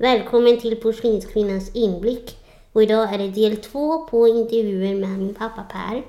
[0.00, 2.38] Välkommen till Porslinskvinnans inblick.
[2.72, 6.02] Och idag är det del två på intervjun med min pappa Per.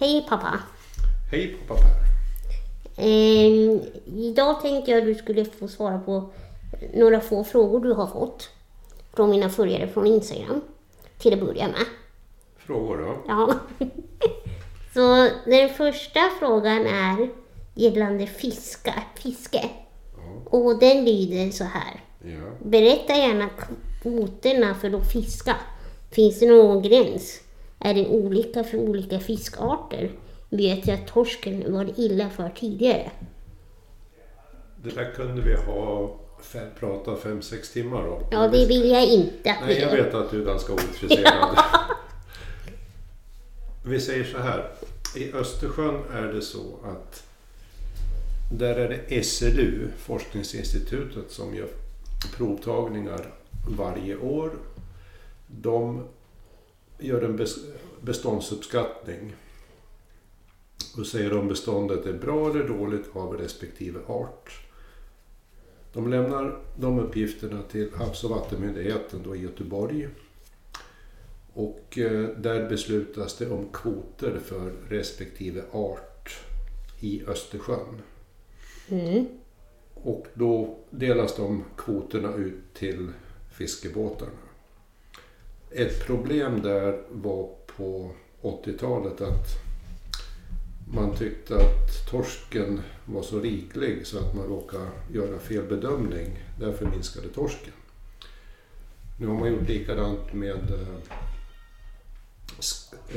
[0.00, 0.60] Hej pappa!
[1.30, 3.04] Hej pappa Per!
[3.04, 6.30] Ehm, idag tänkte jag att du skulle få svara på
[6.94, 8.50] några få frågor du har fått
[9.12, 10.60] från mina följare från Instagram.
[11.18, 11.86] Till att börja med.
[12.56, 13.16] Frågor då?
[13.28, 13.54] Ja.
[14.94, 17.30] Så den första frågan är
[17.74, 19.70] gällande fiska, fiske.
[20.44, 22.00] Och den lyder så här.
[22.24, 22.68] Ja.
[22.68, 23.50] Berätta gärna
[24.02, 25.56] kvoterna för att fiska.
[26.10, 27.40] Finns det någon gräns?
[27.78, 30.10] Är det olika för olika fiskarter?
[30.48, 33.10] Vet jag att torsken var illa för tidigare.
[34.76, 38.22] Det där kunde vi ha fem, prata fem, sex timmar om.
[38.30, 41.58] Ja, det vill jag inte att Nej, jag vet att du är ganska ointresserad.
[43.84, 44.70] Vi säger så här.
[45.16, 47.22] I Östersjön är det så att
[48.52, 51.68] där är det SLU, Forskningsinstitutet, som gör
[52.36, 53.34] provtagningar
[53.68, 54.52] varje år.
[55.46, 56.04] De
[56.98, 57.46] gör en
[58.00, 59.32] beståndsuppskattning
[60.98, 64.66] och säger om beståndet är bra eller dåligt av respektive art.
[65.92, 70.08] De lämnar de uppgifterna till Havs och vattenmyndigheten då i Göteborg.
[71.54, 76.38] Och eh, där beslutas det om kvoter för respektive art
[77.00, 78.02] i Östersjön.
[78.88, 79.26] Mm.
[80.02, 83.08] Och då delas de kvoterna ut till
[83.50, 84.32] fiskebåtarna.
[85.70, 88.10] Ett problem där var på
[88.42, 89.46] 80-talet att
[90.94, 96.38] man tyckte att torsken var så riklig så att man råkade göra fel bedömning.
[96.60, 97.72] Därför minskade torsken.
[99.20, 100.98] Nu har man gjort likadant med eh,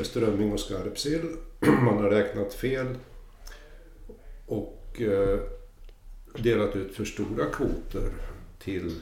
[0.03, 1.35] strömming och skarpsill.
[1.59, 2.95] Man har räknat fel
[4.45, 5.39] och eh,
[6.43, 8.11] delat ut för stora kvoter
[8.59, 8.95] till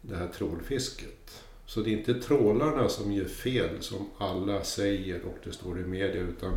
[0.00, 1.42] det här trålfisket.
[1.66, 5.84] Så det är inte trålarna som gör fel som alla säger och det står i
[5.84, 6.52] media utan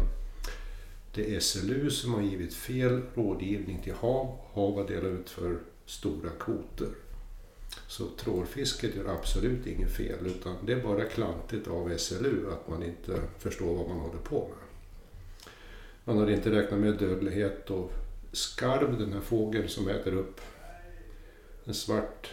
[1.16, 4.27] det är SLU som har givit fel rådgivning till HaV.
[4.53, 6.88] HaV har delat ut för stora kvoter.
[7.88, 12.83] Så trålfisket gör absolut inget fel utan det är bara klantigt av SLU att man
[12.83, 14.57] inte förstår vad man håller på med.
[16.05, 17.91] Man har inte räknat med dödlighet och
[18.33, 20.41] skarv, den här fågeln som äter upp
[21.66, 22.29] en svart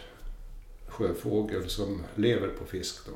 [0.87, 3.05] sjöfågel som lever på fisk.
[3.05, 3.11] Då.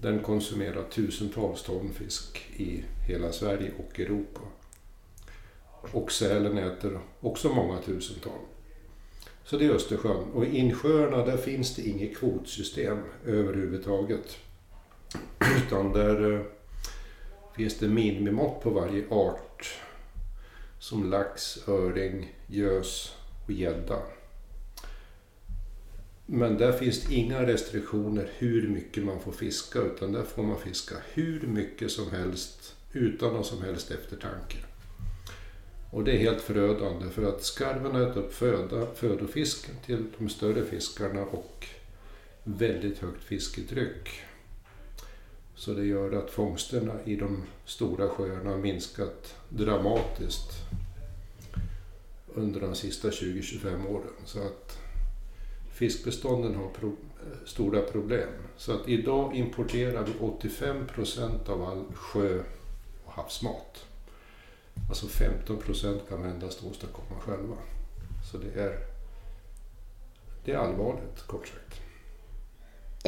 [0.00, 4.40] Den konsumerar tusentals ton fisk i hela Sverige och Europa.
[5.92, 8.46] Och sälen äter också många tusen ton.
[9.44, 10.24] Så det är Östersjön.
[10.34, 14.36] Och i insjöarna där finns det inget kvotsystem överhuvudtaget.
[15.56, 16.40] Utan där eh,
[17.56, 19.78] finns det minimimått på varje art.
[20.78, 23.16] Som lax, öring, gös
[23.46, 24.02] och gädda.
[26.26, 30.58] Men där finns det inga restriktioner hur mycket man får fiska utan där får man
[30.58, 34.56] fiska hur mycket som helst utan någon som helst eftertanke.
[35.90, 40.64] Och det är helt förödande för att skarven äter upp föda, födofisken till de större
[40.64, 41.66] fiskarna och
[42.44, 44.24] väldigt högt fisketryck.
[45.58, 50.52] Så det gör att fångsterna i de stora sjöarna har minskat dramatiskt
[52.34, 54.12] under de sista 20-25 åren.
[54.24, 54.78] Så att
[55.72, 56.96] fiskbestånden har pro
[57.46, 58.28] stora problem.
[58.56, 62.42] Så att idag importerar vi 85 procent av all sjö
[63.04, 63.86] och havsmat.
[64.88, 67.56] Alltså 15 procent kan vi endast åstadkomma själva.
[68.30, 68.78] Så det är,
[70.44, 71.67] det är allvarligt, kort sagt.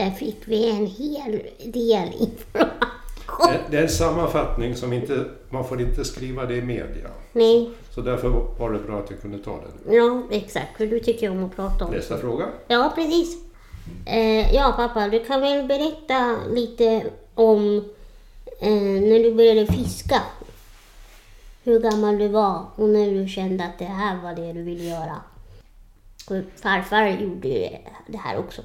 [0.00, 3.70] Där fick vi en hel del information.
[3.70, 7.08] Det, är en sammanfattning som inte, man får inte skriva det i media.
[7.32, 8.28] Nej, Så därför
[8.58, 9.94] var det bra att jag kunde ta det.
[9.96, 10.76] ja exakt.
[10.76, 12.46] För du tycker om att prata om Nästa fråga.
[12.68, 13.36] Ja, precis.
[14.06, 17.84] Eh, ja, pappa, du kan väl berätta lite om
[18.60, 18.70] eh,
[19.02, 20.22] när du började fiska.
[21.64, 24.84] Hur gammal du var och när du kände att det här var det du ville
[24.84, 25.16] göra.
[26.56, 28.62] Farfar gjorde det här också.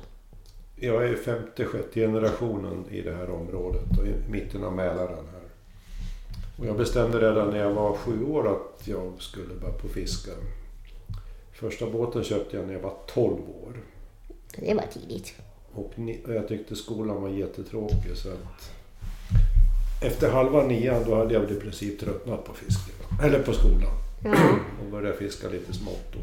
[0.76, 5.42] Jag är femte, sjätte generationen i det här området och i mitten av Mälaren här.
[6.60, 10.32] Och jag bestämde redan när jag var sju år att jag skulle börja på fiska.
[11.54, 13.74] Första båten köpte jag när jag var 12 år.
[14.58, 15.36] Det var tidigt.
[15.74, 18.72] Och jag tyckte skolan var jättetråkig så att
[20.02, 22.96] efter halva nian då hade jag väl i princip tröttnat på fisken.
[23.24, 23.92] Eller på skolan.
[24.24, 24.32] Ja.
[24.84, 26.20] Och började fiska lite smått då.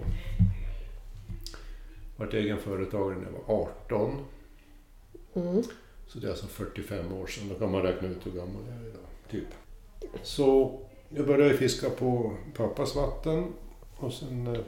[2.17, 4.19] Vart egen företagare när jag var 18.
[5.35, 5.63] Mm.
[6.07, 7.49] Så det är alltså 45 år sedan.
[7.49, 9.07] Då kan man räkna ut hur gammal jag är idag.
[9.31, 9.47] Typ.
[10.23, 13.53] Så jag började fiska på pappas vatten.
[13.97, 14.61] Och sen eh,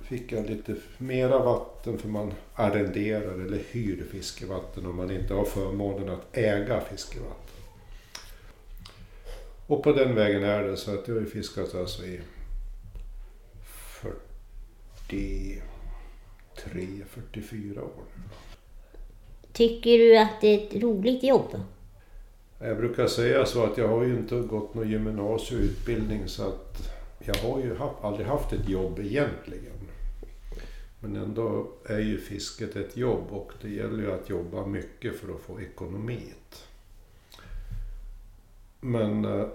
[0.00, 5.44] fick jag lite mera vatten för man arrenderar eller hyr fiskevatten om man inte har
[5.44, 7.48] förmånen att äga fiskevatten.
[9.66, 12.20] Och på den vägen är det så att jag har fiskat alltså i
[15.06, 15.62] 43,
[17.06, 18.04] 44 år.
[19.58, 21.60] Tycker du att det är ett roligt jobb?
[22.58, 27.34] Jag brukar säga så att jag har ju inte gått någon gymnasieutbildning så att jag
[27.34, 29.76] har ju haft, aldrig haft ett jobb egentligen.
[31.00, 35.34] Men ändå är ju fisket ett jobb och det gäller ju att jobba mycket för
[35.34, 36.68] att få ekonomiet.
[38.80, 39.46] Men eh,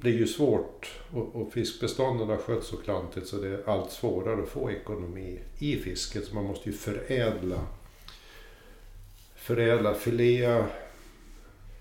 [0.00, 3.90] det är ju svårt och, och fiskbestånden har skötts så klantigt så det är allt
[3.90, 6.24] svårare att få ekonomi i fisket.
[6.24, 7.66] Så man måste ju förädla,
[9.38, 10.66] förädla, filea,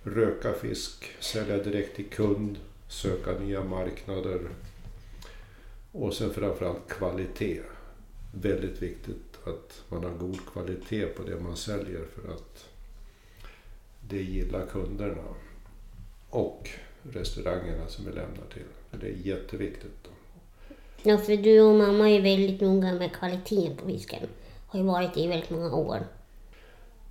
[0.04, 2.58] röka fisk, sälja direkt till kund,
[2.88, 4.40] söka nya marknader
[5.92, 7.62] och sen framförallt kvalitet.
[8.32, 12.66] Väldigt viktigt att man har god kvalitet på det man säljer för att
[14.10, 15.24] det gillar kunderna.
[16.30, 16.70] Och
[17.04, 19.00] restaurangerna som vi lämnar till.
[19.02, 20.04] Det är jätteviktigt.
[20.04, 20.10] Då.
[21.04, 24.28] Ja, för du och mamma är väldigt noga med kvaliteten på fisken.
[24.68, 26.00] Har ju varit det i väldigt många år.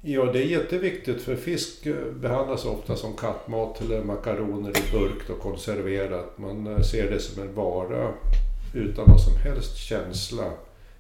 [0.09, 1.87] Ja, det är jätteviktigt för fisk
[2.21, 6.39] behandlas ofta som kattmat eller makaroner i burk och konserverat.
[6.39, 8.13] Man eh, ser det som en vara
[8.75, 10.53] utan någon som helst känsla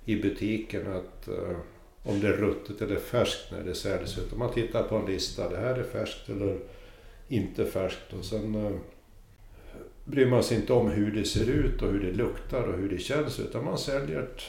[0.04, 1.56] i butiken att eh,
[2.02, 4.18] om det är ruttet eller färskt när det säljs.
[4.18, 6.58] Utan man tittar på en lista, det här är färskt eller
[7.28, 8.12] inte färskt.
[8.18, 8.72] Och sen eh,
[10.04, 12.88] bryr man sig inte om hur det ser ut och hur det luktar och hur
[12.88, 14.42] det känns utan man säljer ett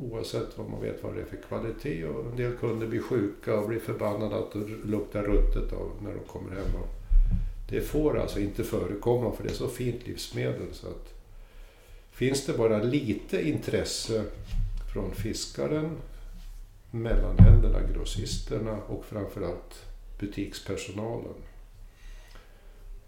[0.00, 2.04] oavsett vad man vet vad det är för kvalitet.
[2.04, 6.14] Och en del kunder blir sjuka och blir förbannade att det luktar ruttet av när
[6.14, 6.74] de kommer hem.
[6.82, 6.88] Och
[7.68, 11.14] det får alltså inte förekomma för det är så fint livsmedel så att
[12.10, 14.24] finns det bara lite intresse
[14.92, 15.96] från fiskaren,
[16.90, 19.86] mellanhänderna, grossisterna och framförallt
[20.20, 21.34] butikspersonalen.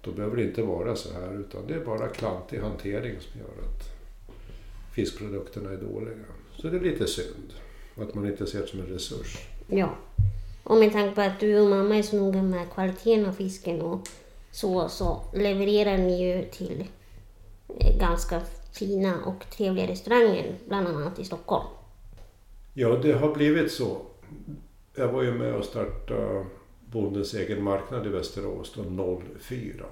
[0.01, 3.69] Då behöver det inte vara så här utan det är bara klantig hantering som gör
[3.69, 3.97] att
[4.97, 6.17] fiskprodukterna är dåliga.
[6.59, 7.53] Så det är lite synd
[7.97, 9.49] att man inte ser det som en resurs.
[9.67, 9.95] Ja.
[10.65, 13.81] Och med tanke på att du och mamma är så noga med kvaliteten av fisken
[13.81, 14.09] och
[14.51, 16.85] så, så levererar ni ju till
[17.81, 18.41] eh, ganska
[18.73, 21.67] fina och trevliga restauranger, bland annat i Stockholm.
[22.75, 23.97] Ja, det har blivit så.
[24.95, 26.47] Jag var ju med och startade
[26.91, 29.87] Bondens egen marknad i Västerås då 04.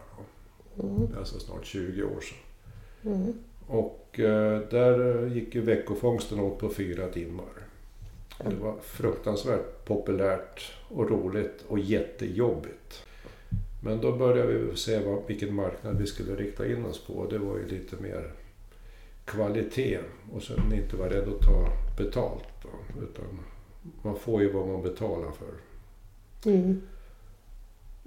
[0.78, 1.08] Mm.
[1.18, 2.38] Alltså snart 20 år sedan.
[3.12, 3.34] Mm.
[3.66, 7.64] Och eh, där gick ju veckofångsten åt på fyra timmar.
[8.38, 13.06] Och det var fruktansvärt populärt och roligt och jättejobbigt.
[13.82, 17.26] Men då började vi se vad, vilken marknad vi skulle rikta in oss på.
[17.30, 18.32] Det var ju lite mer
[19.24, 19.98] kvalitet
[20.32, 22.48] och sen inte vara rädd att ta betalt.
[22.62, 23.38] Då, utan
[24.02, 25.54] man får ju vad man betalar för.
[26.50, 26.80] Mm.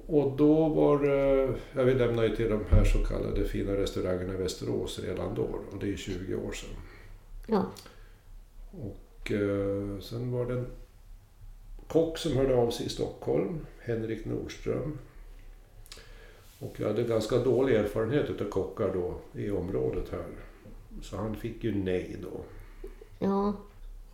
[0.07, 4.33] Och då var det, ja, vi lämnade ju till de här så kallade fina restaurangerna
[4.33, 5.47] i Västerås redan då.
[5.71, 6.69] Och det är 20 år sedan.
[7.47, 7.65] Ja.
[8.71, 10.67] Och eh, sen var det en
[11.87, 14.97] kock som hörde av sig i Stockholm, Henrik Nordström.
[16.59, 20.25] Och jag hade ganska dålig erfarenhet av kockar då i området här.
[21.01, 22.41] Så han fick ju nej då.
[23.19, 23.53] Ja.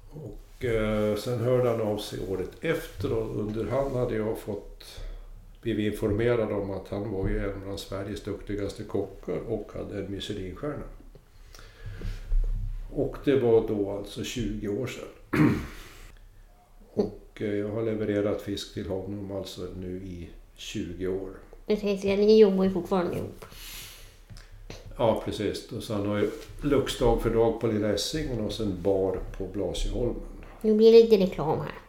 [0.10, 5.03] Och eh, sen hörde han av sig året efter och under hand hade jag fått
[5.64, 10.12] blivit informerad om att han var ju en av Sveriges duktigaste kockar och hade en
[10.12, 10.84] Michelinstjärna.
[12.92, 15.50] Och det var då alltså 20 år sedan.
[16.94, 21.30] Och eh, jag har levererat fisk till honom alltså nu i 20 år.
[21.68, 23.46] Tänkte säga, ni jobbar ju fortfarande ihop.
[24.98, 25.72] Ja, precis.
[25.72, 26.30] Och sen har jag
[26.62, 30.22] Luxdag för dag på Lilla Essingen och sen bar på Blasieholmen.
[30.62, 31.83] Nu blir det lite reklam här.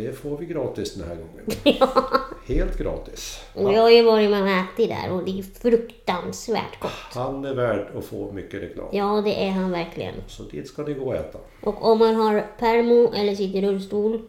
[0.00, 1.44] Det får vi gratis den här gången.
[1.80, 2.10] Ja.
[2.46, 3.44] Helt gratis.
[3.54, 6.90] Och jag har ju varit med och ätit där och det är fruktansvärt gott.
[7.14, 8.86] Han är värd att få mycket reklam.
[8.92, 10.14] Ja, det är han verkligen.
[10.26, 11.38] Så dit ska ni gå och äta.
[11.62, 14.22] Och om man har permo eller sitter i rullstol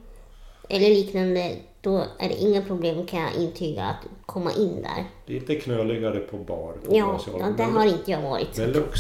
[0.70, 5.06] eller liknande, då är det inga problem kan jag intyga att komma in där.
[5.34, 6.74] Lite knöligare på bar.
[6.86, 8.58] På Ja, ja där har inte jag varit.
[8.58, 9.00] Men Lux,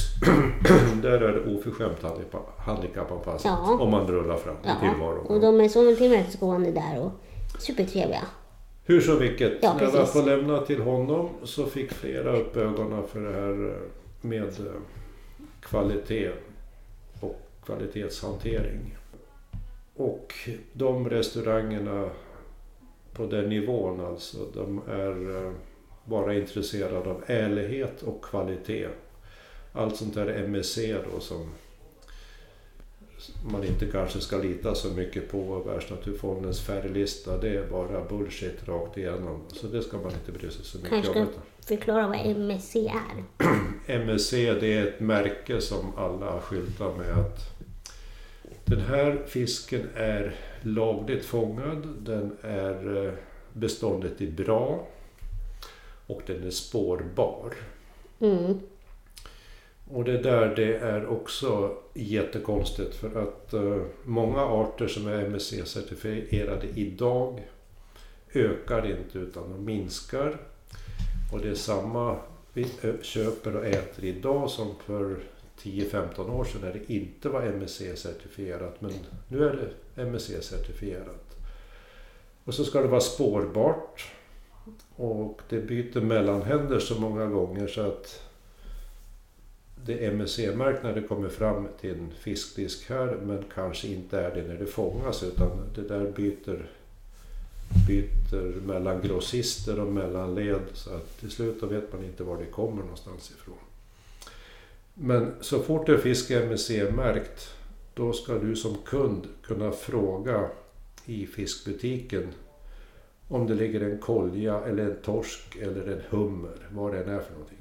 [1.01, 3.51] där är det oförskämt handikappa- handikappanpassat.
[3.67, 3.77] Ja.
[3.79, 5.25] Om man rullar fram i Ja, tillvaron.
[5.25, 7.11] och de är så tillmötesgående där och
[7.61, 8.21] supertrevliga.
[8.85, 13.03] Hur som vilket, Ja, när jag var lämna till honom så fick flera upp ögonen
[13.07, 13.75] för det här eh,
[14.21, 14.81] med eh,
[15.61, 16.31] kvalitet
[17.19, 18.97] och kvalitetshantering.
[19.95, 20.33] Och
[20.73, 22.09] de restaurangerna
[23.13, 25.51] på den nivån alltså, de är eh,
[26.05, 28.87] bara intresserade av ärlighet och kvalitet.
[29.73, 30.77] Allt sånt där MSC
[31.13, 31.49] då som,
[33.51, 37.37] man inte kanske ska lita så mycket på Världsnaturfondens färglista.
[37.37, 39.41] Det är bara bullshit rakt igenom.
[39.47, 41.27] Så det ska man inte bry sig så mycket Kanske om.
[41.27, 43.23] ska förklara vad MSC är.
[44.01, 47.60] MSC det är ett märke som alla skyltar med att
[48.71, 53.13] den här fisken är lagligt fångad, den är eh,
[53.53, 54.87] beståndet är bra
[56.07, 57.53] och den är spårbar.
[58.19, 58.59] Mm.
[59.91, 66.65] Och det där det är också jättekonstigt för att eh, många arter som är MSC-certifierade
[66.75, 67.47] idag
[68.33, 70.37] ökar inte utan de minskar.
[71.33, 72.17] Och det är samma
[72.53, 75.15] vi ö- köper och äter idag som för
[75.63, 78.73] 10-15 år sedan när det inte var MSC-certifierat.
[78.79, 78.91] Men
[79.27, 79.55] nu är
[79.95, 81.37] det MSC-certifierat.
[82.43, 84.11] Och så ska det vara spårbart.
[84.95, 88.21] Och det byter mellanhänder så många gånger så att
[89.85, 94.35] det är MSC-märkt när det kommer fram till en fiskdisk här men kanske inte är
[94.35, 96.69] det när det fångas utan det där byter,
[97.87, 102.81] byter mellan grossister och mellanled så att till slut vet man inte var det kommer
[102.81, 103.70] någonstans ifrån.
[104.93, 107.49] Men så fort en fisk är MSC-märkt
[107.93, 110.49] då ska du som kund kunna fråga
[111.05, 112.27] i fiskbutiken
[113.27, 117.19] om det ligger en kolja eller en torsk eller en hummer, vad det än är
[117.19, 117.57] för någonting.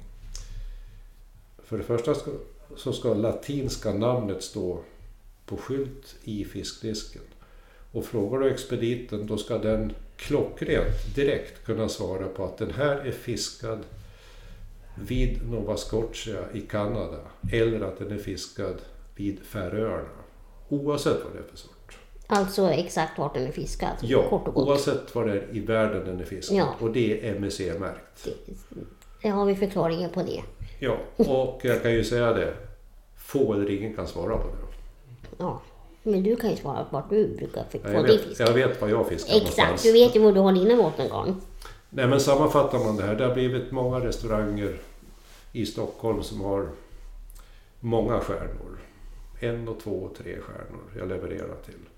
[1.63, 2.31] För det första ska,
[2.75, 4.79] så ska latinska namnet stå
[5.45, 7.21] på skylt i fiskdisken.
[7.91, 12.95] Och frågar du expediten då ska den klockrent direkt kunna svara på att den här
[12.95, 13.79] är fiskad
[15.07, 17.17] vid Nova Scotia i Kanada
[17.51, 18.75] eller att den är fiskad
[19.15, 20.09] vid Färöarna.
[20.69, 21.97] Oavsett vad det är för sort.
[22.27, 23.89] Alltså exakt vart den är fiskad.
[24.01, 24.67] Ja, kort och gott.
[24.67, 26.57] oavsett var det är i världen den är fiskad.
[26.57, 26.75] Ja.
[26.79, 28.25] Och det är MSC-märkt.
[28.25, 28.33] Det,
[29.21, 30.41] det har vi förklaringen på det.
[30.79, 32.53] Ja, och jag kan ju säga det.
[33.17, 34.77] Få eller ingen kan svara på det.
[35.37, 35.61] Ja.
[36.03, 38.41] Men du kan ju svara på vart du brukar få Ja, Jag din vet, fisk.
[38.41, 39.83] jag vet var jag fiskar Exakt, någonstans.
[39.83, 41.41] du vet ju var du har dina bottengarn.
[41.89, 43.15] Nej men sammanfattar man det här.
[43.15, 44.77] Det har blivit många restauranger
[45.51, 46.69] i Stockholm som har
[47.79, 48.77] många stjärnor.
[49.39, 51.89] En och två och tre stjärnor jag levererar till.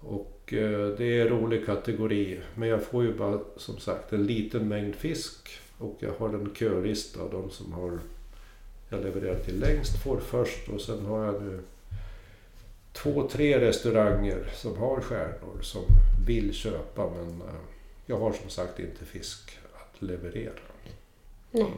[0.00, 2.40] Och eh, det är en rolig kategori.
[2.54, 5.48] Men jag får ju bara som sagt en liten mängd fisk.
[5.78, 7.98] Och jag har en kölista av de som har
[8.90, 10.68] jag levererar till längst får först.
[10.68, 11.60] Och sen har jag nu
[12.92, 15.82] två, tre restauranger som har stjärnor som
[16.26, 17.10] vill köpa.
[17.10, 17.54] Men eh,
[18.06, 20.52] jag har som sagt inte fisk att leverera.
[21.50, 21.72] Nej.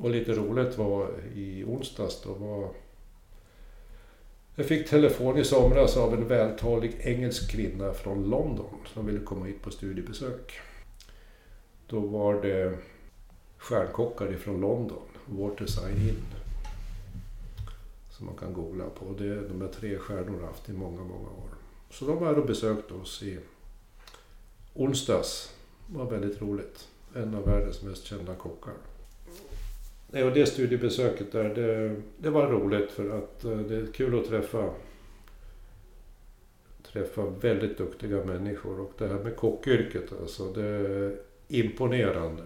[0.00, 2.70] Och lite roligt var i onsdags då var...
[4.54, 9.46] Jag fick telefon i somras av en vältalig engelsk kvinna från London som ville komma
[9.46, 10.58] hit på studiebesök.
[11.86, 12.78] Då var det
[13.58, 16.22] stjärnkockar ifrån London, Waterside Inn.
[18.10, 19.14] Som man kan googla på.
[19.18, 21.50] Det är de här tre stjärnorna har haft i många, många år.
[21.90, 23.38] Så de var här och besökte oss i
[24.74, 25.54] onsdags.
[25.86, 26.88] Det var väldigt roligt.
[27.14, 28.74] En av världens mest kända kockar.
[30.12, 34.18] Nej, och det studiebesöket där, det, det var roligt för att eh, det är kul
[34.18, 34.70] att träffa
[36.92, 41.16] träffa väldigt duktiga människor och det här med kockyrket alltså, det är
[41.48, 42.42] imponerande.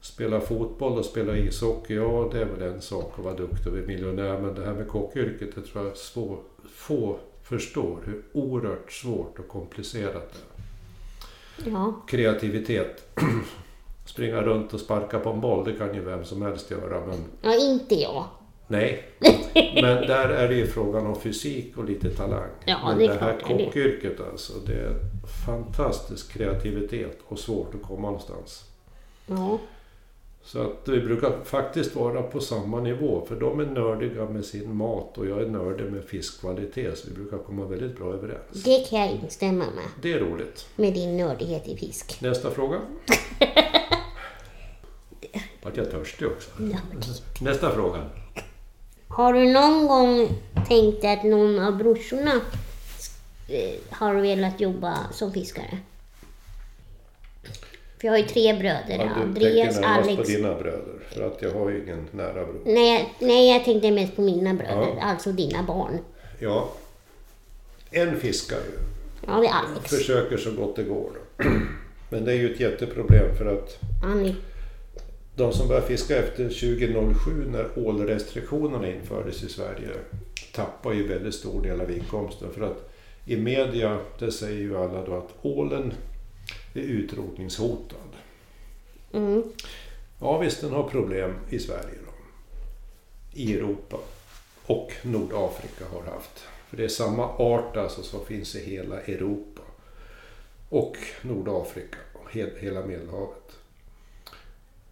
[0.00, 3.72] Spela fotboll och spela ishockey, ja det är väl en sak att vara duktig och
[3.72, 6.38] bli miljonär men det här med kockyrket, det tror jag svår,
[6.70, 10.44] få förstår hur oerhört svårt och komplicerat
[11.56, 12.02] det är Ja.
[12.08, 13.08] kreativitet.
[14.06, 17.06] Springa runt och sparka på en boll, det kan ju vem som helst göra.
[17.06, 18.24] Men ja, inte jag.
[18.66, 19.02] nej.
[19.74, 22.50] Men där är det ju frågan om fysik och lite talang.
[22.64, 24.94] Ja, men det det här kockyrket alltså, det är
[25.46, 28.64] fantastisk kreativitet och svårt att komma någonstans.
[29.26, 29.58] Ja.
[30.46, 34.76] Så att vi brukar faktiskt vara på samma nivå, för de är nördiga med sin
[34.76, 38.64] mat och jag är nördig med fiskkvalitet, så vi brukar komma väldigt bra överens.
[38.64, 39.84] Det kan jag instämma med.
[40.02, 40.66] Det är roligt.
[40.76, 42.20] Med din nördighet i fisk.
[42.20, 42.80] Nästa fråga.
[45.66, 46.50] Vart jag törstig också.
[46.58, 46.78] Ja,
[47.40, 48.10] Nästa fråga.
[49.08, 50.28] Har du någon gång
[50.68, 52.32] tänkt att någon av brorsorna
[53.48, 55.78] eh, har velat jobba som fiskare?
[57.98, 59.04] För jag har ju tre bröder.
[59.04, 60.16] Ja, du Andreas, tänker närmast Alex.
[60.16, 62.60] på dina bröder, för att jag har ju ingen nära bror.
[62.64, 64.94] Nej, nej, jag tänkte mest på mina bröder.
[64.96, 65.02] Ja.
[65.02, 65.98] Alltså dina barn.
[66.38, 66.72] Ja,
[67.90, 68.78] en fiskar ju.
[69.26, 69.90] Ja, det är Alex.
[69.90, 71.10] Försöker så gott det går.
[71.36, 71.44] Då.
[72.10, 74.34] Men det är ju ett jätteproblem för att Han är,
[75.36, 79.88] de som började fiska efter 2007 när ålrestriktionerna infördes i Sverige
[80.52, 82.48] tappar ju väldigt stor del av inkomsten.
[82.52, 82.90] För att
[83.24, 85.92] i media, det säger ju alla då att ålen
[86.74, 87.98] är utrotningshotad.
[89.12, 89.42] mm,
[90.20, 92.12] Ja visst, den har problem i Sverige då.
[93.32, 93.96] I Europa.
[94.66, 96.44] Och Nordafrika har haft.
[96.68, 99.62] För det är samma art alltså som finns i hela Europa.
[100.68, 103.45] Och Nordafrika och he- hela Medelhavet.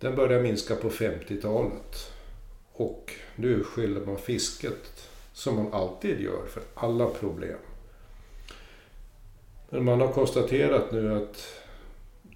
[0.04, 2.12] Den började minska på 50-talet.
[2.72, 7.58] Och nu skyller man fisket, som man alltid gör, för alla problem.
[9.70, 11.60] Men man har konstaterat nu att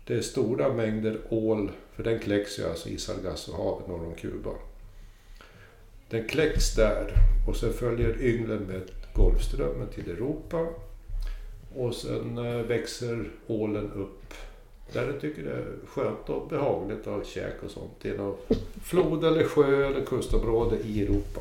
[0.04, 4.52] det är stora mängder ål, för den kläcks ju alltså i Sargassohavet norr om Kuba.
[6.10, 7.12] Den kläcks där
[7.48, 8.82] och sen följer ynglen med
[9.14, 10.66] Golfströmmen till Europa.
[11.76, 14.34] Och sen eh, växer ålen upp
[14.92, 18.37] där den tycker det är skönt och behagligt att ha käk och sånt i någon
[18.85, 21.40] flod eller sjö eller kustområde i Europa.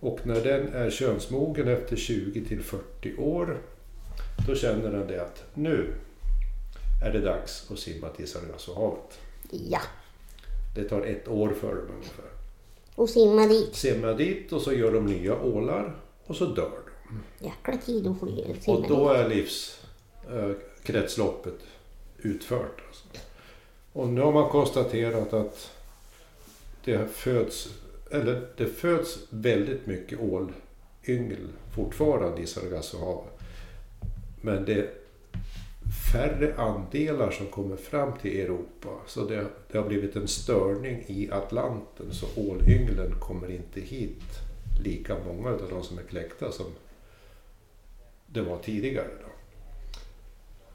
[0.00, 3.58] Och när den är könsmogen efter 20 till 40 år
[4.46, 5.94] då känner den det att nu
[7.04, 9.18] är det dags att simma till Sargassohavet.
[9.50, 9.80] Ja.
[10.74, 12.24] Det tar ett år för dem ungefär.
[12.94, 13.74] Och simma dit.
[13.74, 15.96] Simmar dit och så gör de nya ålar
[16.26, 17.46] och så dör de.
[17.46, 19.28] Jäkla tid att få simma Och då är
[20.82, 21.58] kretsloppet
[22.18, 22.82] utfört.
[22.88, 23.04] Alltså.
[23.92, 25.70] Och nu har man konstaterat att
[26.84, 27.68] det föds,
[28.10, 33.32] eller det föds väldigt mycket ålyngel fortfarande i Sargassohavet.
[34.40, 34.90] Men det är
[36.12, 38.88] färre andelar som kommer fram till Europa.
[39.06, 44.22] Så det, det har blivit en störning i Atlanten så ålynglen kommer inte hit
[44.84, 46.66] lika många av de som är kläckta som
[48.26, 49.10] det var tidigare.
[49.20, 49.31] Då.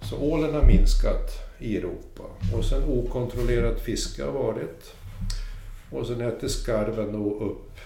[0.10, 2.24] Så ålen har minskat i Europa
[2.58, 4.94] och sen okontrollerat fiske har varit.
[5.92, 7.80] Och sen äter skarven då upp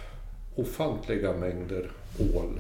[0.56, 2.60] ofantliga mängder ål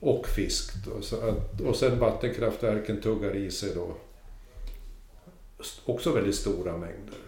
[0.00, 0.74] och fisk.
[0.84, 1.02] Då.
[1.02, 3.96] Så att, och sen vattenkraftverken tuggar i sig då
[5.84, 7.18] också väldigt stora mängder.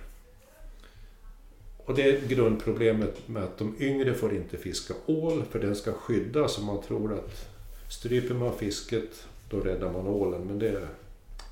[1.76, 5.92] Och det är grundproblemet med att de yngre får inte fiska ål för den ska
[5.92, 7.48] skyddas och man tror att
[7.88, 10.88] stryper man fisket då räddar man ålen men det är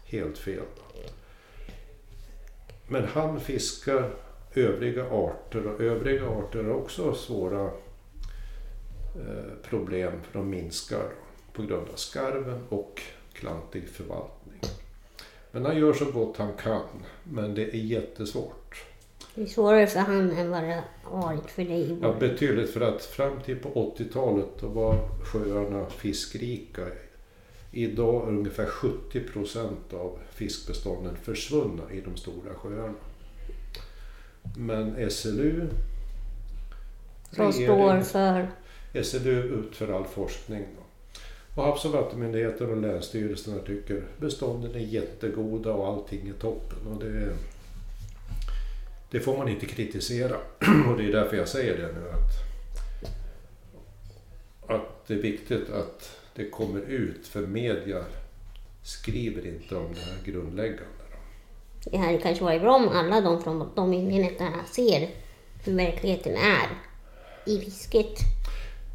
[0.04, 0.64] helt fel.
[2.88, 4.10] Men han fiskar
[4.54, 11.08] övriga arter och övriga arter har också svåra eh, problem för de minskar
[11.52, 14.60] på grund av skarven och klantig förvaltning.
[15.50, 16.82] Men han gör så gott han kan
[17.24, 18.84] men det är jättesvårt.
[19.34, 21.98] Det är svårare för han än vad det har varit för dig.
[22.02, 26.82] Ja, betydligt för att fram till på 80-talet då var sjöarna fiskrika.
[27.72, 32.94] Idag är ungefär 70 procent av fiskbestånden försvunna i de stora sjöarna.
[34.56, 35.68] Men SLU,
[37.30, 38.48] Som står för...
[39.02, 40.66] SLU utför all forskning.
[40.76, 40.82] Då.
[41.54, 46.86] Och Havs och vattenmyndigheten och länsstyrelserna tycker bestånden är jättegoda och allting är toppen.
[46.86, 47.36] Och det,
[49.10, 50.36] det får man inte kritisera.
[50.90, 52.08] Och det är därför jag säger det nu.
[52.10, 52.32] Att,
[54.70, 58.04] att det är viktigt att det kommer ut för media
[58.82, 60.84] skriver inte om det här grundläggande.
[61.84, 61.90] Då.
[61.90, 65.08] Det hade kanske varit bra om alla de från de myndigheterna ser
[65.64, 66.68] hur verkligheten är
[67.46, 68.18] i fisket.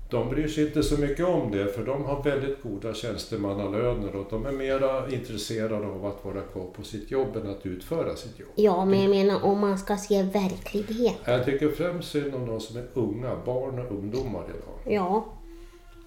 [0.10, 4.28] De bryr sig inte så mycket om det för de har väldigt goda tjänstemannalöner och
[4.30, 8.40] de är mera intresserade av att vara kvar på sitt jobb än att utföra sitt
[8.40, 8.50] jobb.
[8.56, 11.18] Ja, men jag menar om man ska se verklighet.
[11.26, 14.94] Jag tycker främst synd om de som är unga, barn och ungdomar idag.
[14.96, 15.26] Ja,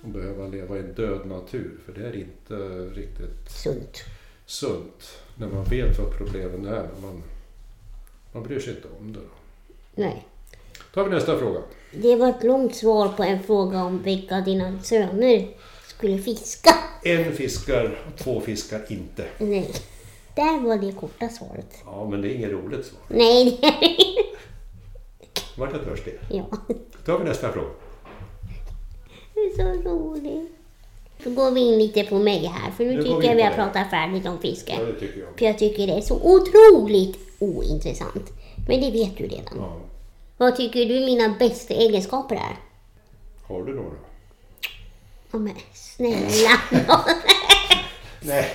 [0.03, 2.55] Och behöva leva i en död natur för det är inte
[3.01, 4.05] riktigt sunt.
[4.47, 6.89] sunt när man vet vad problemen är.
[7.03, 7.23] Man,
[8.33, 9.19] man bryr sig inte om det.
[9.19, 9.27] Då.
[9.95, 10.27] Nej.
[10.95, 11.61] Då har vi nästa fråga.
[11.93, 15.49] Det var ett långt svar på en fråga om vilka av dina söner
[15.87, 16.71] skulle fiska.
[17.03, 19.25] En fiskar och två fiskar inte.
[19.39, 19.71] Nej.
[20.37, 21.83] Där var det korta svaret.
[21.85, 23.01] Ja, men det är inget roligt svar.
[23.09, 24.39] Nej, det är
[25.59, 26.19] Vart jag törstig.
[26.31, 26.47] Ja.
[27.05, 27.71] Då har vi nästa fråga.
[29.59, 30.53] Så roligt.
[31.25, 33.51] Så går vi in lite på mig här, för nu Nu tycker jag vi har
[33.51, 34.73] pratat färdigt om fiske.
[34.81, 35.39] Ja, det tycker jag.
[35.39, 38.33] För jag tycker det är så otroligt ointressant.
[38.69, 39.57] Men det vet du redan.
[39.57, 39.77] Ja.
[40.37, 42.57] Vad tycker du mina bästa egenskaper är?
[43.43, 43.97] Har du några?
[45.33, 46.61] Ja men snälla
[48.21, 48.51] Nej.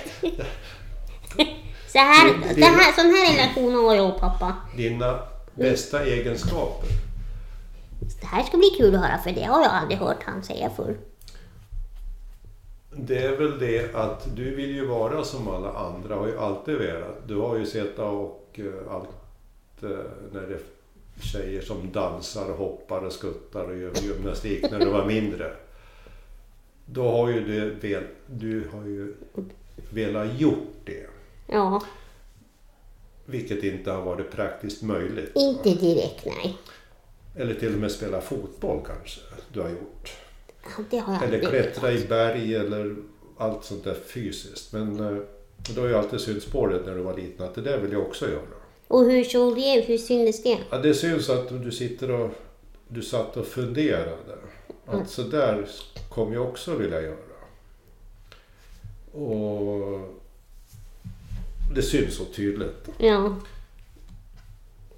[1.92, 4.54] Så här, Det- det- det här, sån här relation har jag och pappa.
[4.76, 5.18] Dina
[5.54, 6.88] bästa egenskaper?
[8.20, 10.70] Det här ska bli kul att höra för det har jag aldrig hört han säga
[10.70, 10.96] förr.
[12.96, 16.74] Det är väl det att du vill ju vara som alla andra, har ju alltid
[16.74, 17.28] velat.
[17.28, 19.08] Du har ju sett och eh, allt
[19.82, 19.88] eh,
[20.32, 20.60] när det är
[21.20, 25.52] tjejer som dansar och hoppar och skuttar och gör gymnastik när du var mindre.
[26.86, 29.14] Då har ju du, vel, du har ju
[29.90, 31.06] velat gjort det.
[31.46, 31.82] Ja,
[33.24, 35.32] Vilket inte har varit praktiskt möjligt.
[35.34, 36.56] inte direkt nej.
[37.36, 39.20] Eller till och med spela fotboll kanske
[39.52, 40.12] du har gjort.
[40.90, 42.96] Det har Eller klättra i berg eller
[43.38, 44.72] allt sånt där fysiskt.
[44.72, 45.22] Men eh,
[45.74, 47.92] det har ju alltid synts på dig när du var liten att det där vill
[47.92, 48.40] jag också göra.
[48.88, 49.88] Och hur såg det ut?
[49.88, 50.58] Hur syntes det?
[50.70, 52.30] Ja, det syns att du sitter och
[52.88, 54.36] du satt och funderade.
[54.86, 55.68] Att så där
[56.08, 57.16] kommer jag också vilja göra.
[59.12, 60.00] Och
[61.74, 62.88] det syns så tydligt.
[62.98, 63.36] Ja.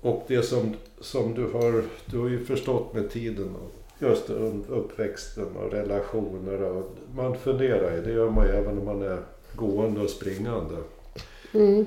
[0.01, 4.31] Och det som, som du har, du har ju förstått med tiden och just
[4.69, 9.19] uppväxten och relationer och man funderar ju, det gör man ju även om man är
[9.55, 10.77] gående och springande.
[11.55, 11.85] Mm.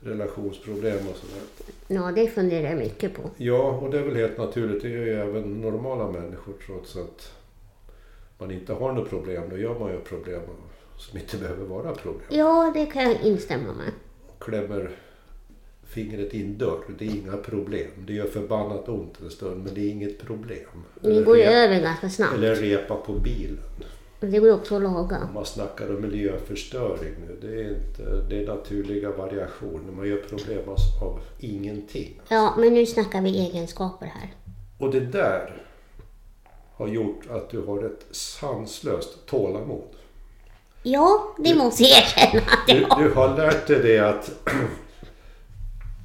[0.00, 1.42] Relationsproblem och sådär.
[1.86, 3.22] Ja, det funderar jag mycket på.
[3.36, 4.82] Ja, och det är väl helt naturligt.
[4.82, 7.32] Det gör ju även normala människor trots att
[8.38, 9.42] man inte har något problem.
[9.50, 10.40] Då gör man ju problem
[10.96, 12.26] som inte behöver vara problem.
[12.28, 13.92] Ja, det kan jag instämma med.
[14.38, 14.90] Klämmer
[15.94, 17.90] fingret i en dörr, det är inga problem.
[18.06, 20.84] Det gör förbannat ont en stund, men det är inget problem.
[21.00, 22.34] Det går ju över ganska snabbt.
[22.34, 23.58] eller repa på bilen.
[24.20, 25.28] Det går också att laga.
[25.34, 27.38] Man snackar om miljöförstöring nu.
[27.40, 29.92] Det är, inte, det är naturliga variationer.
[29.96, 30.68] Man gör problem
[31.02, 32.20] av, ingenting.
[32.28, 34.34] Ja, men nu snackar vi egenskaper här.
[34.78, 35.62] Och det där
[36.74, 39.88] har gjort att du har ett sanslöst tålamod.
[40.82, 43.02] Ja, det måste jag erkänna att Du, jag har.
[43.02, 44.30] du har lärt dig det att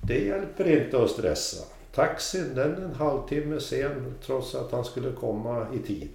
[0.07, 1.65] det hjälper inte att stressa.
[1.93, 6.09] Taxin den är en halvtimme sen trots att han skulle komma i tid.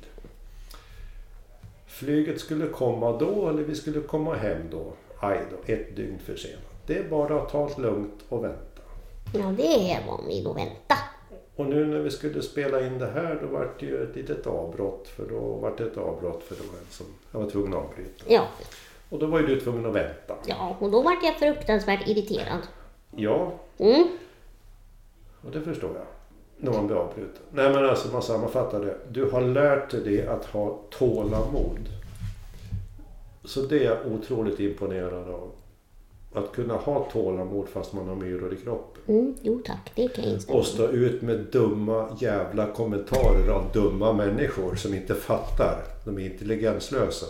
[1.87, 4.93] Flyget skulle komma då eller vi skulle komma hem då.
[5.21, 6.61] Aj då, ett dygn försenat.
[6.87, 8.83] Det är bara att ta det lugnt och vänta.
[9.35, 10.95] Ja, det är van vid att vänta.
[11.57, 14.47] Och nu när vi skulle spela in det här då var det ju ett litet
[14.47, 15.09] avbrott.
[15.09, 17.85] För då var det ett avbrott för det var en som jag var tvungen att
[17.85, 18.25] avbryta.
[18.29, 18.47] Ja,
[19.09, 20.35] Och då var ju du tvungen att vänta.
[20.47, 22.59] ja och då vart jag fruktansvärt irriterad.
[23.17, 24.09] Ja, Mm.
[25.45, 26.05] och det förstår jag.
[26.57, 27.43] När man blir avbruten.
[27.53, 28.97] Nej men alltså man sammanfattar det.
[29.11, 31.89] Du har lärt dig det att ha tålamod.
[33.45, 35.51] Så det är jag otroligt imponerad av.
[36.35, 39.03] Att kunna ha tålamod fast man har myror i kroppen.
[39.07, 39.35] Mm.
[39.43, 44.13] Jo tack, det kan jag instämma Och stå ut med dumma jävla kommentarer av dumma
[44.13, 45.83] människor som inte fattar.
[46.05, 47.27] De är intelligenslösa.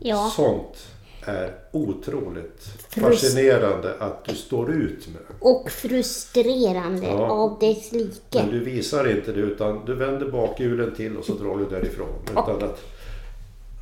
[0.00, 0.86] Ja, Sånt
[1.24, 2.60] är otroligt
[2.90, 5.22] Frust- fascinerande att du står ut med.
[5.40, 7.30] och frustrerande Ja.
[7.30, 8.46] av dess Men like.
[8.50, 12.08] du visar inte det utan du vänder bakhjulen till och så drar du därifrån.
[12.30, 12.80] Utan att,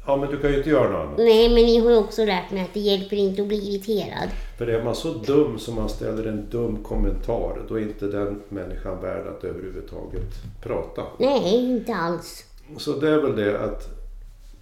[0.06, 1.18] ja men du kan ju inte göra något annat.
[1.18, 4.28] Nej, men ni har ju också lärt mig att det hjälper inte att bli irriterad.
[4.58, 8.42] För är man så dum som man ställer en dum kommentar då är inte den
[8.48, 10.28] människan värd att överhuvudtaget
[10.62, 11.02] prata.
[11.18, 12.44] Nej, inte alls.
[12.78, 13.88] Så det är väl det att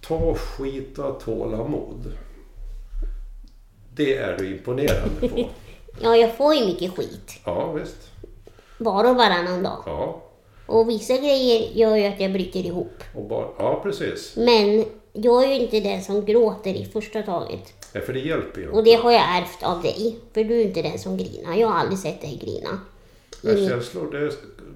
[0.01, 2.11] ta skit och tålamod.
[3.95, 5.49] Det är du imponerande på.
[6.01, 7.39] Ja, jag får ju mycket skit.
[7.45, 8.09] Ja visst.
[8.77, 9.83] Var och varannan dag.
[9.85, 10.21] Ja,
[10.65, 13.03] Och vissa grejer gör ju att jag bryter ihop.
[13.15, 14.33] och bara, ja precis.
[14.35, 17.73] Men jag är ju inte den som gråter i första taget.
[17.93, 20.15] Ja, för det hjälper ju Och det har jag ärvt av dig.
[20.33, 21.55] För du är inte den som grinar.
[21.55, 22.79] Jag har aldrig sett dig grina.
[23.41, 23.69] Ja, Mm.
[23.69, 24.31] Känslor, det,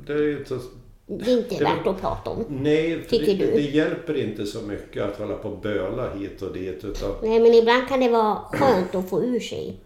[0.08, 0.60] det är inte...
[1.08, 2.46] Det är inte värt att prata om.
[2.50, 3.52] Nej, Tycker det, du?
[3.52, 6.84] det hjälper inte så mycket att hålla på och böla hit och dit.
[6.84, 9.78] Utan Nej, men ibland kan det vara skönt att få ur sig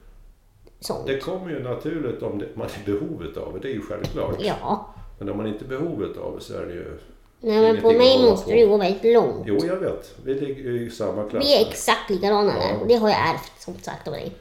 [0.80, 1.08] sånt.
[1.08, 3.60] det kommer ju naturligt om det, man är behovet av det.
[3.60, 4.36] Det är ju självklart.
[4.40, 4.94] Ja.
[5.20, 6.98] Men om man inte är behovet av det så är det ju...
[7.42, 9.44] Nej, men på mig måste det gå väldigt långt.
[9.46, 10.16] Jo, jag vet.
[10.24, 11.46] Vi ligger i samma klass.
[11.46, 12.70] Vi är exakt likadana där.
[12.74, 12.78] Ja.
[12.82, 14.32] Och det har jag ärvt som sagt av dig.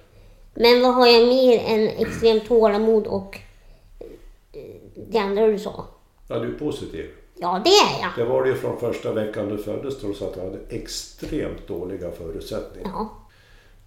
[0.55, 3.39] Men vad har jag mer än extremt tålamod och
[4.53, 4.61] eh,
[5.09, 5.85] det andra du sa?
[6.29, 7.11] Ja, du är positiv.
[7.35, 8.11] Ja, det är jag.
[8.17, 12.11] Det var det ju från första veckan du föddes trots att du hade extremt dåliga
[12.11, 12.91] förutsättningar.
[12.91, 13.19] Ja.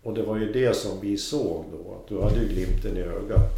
[0.03, 3.57] Och det var ju det som vi såg då, att du hade glimten i ögat.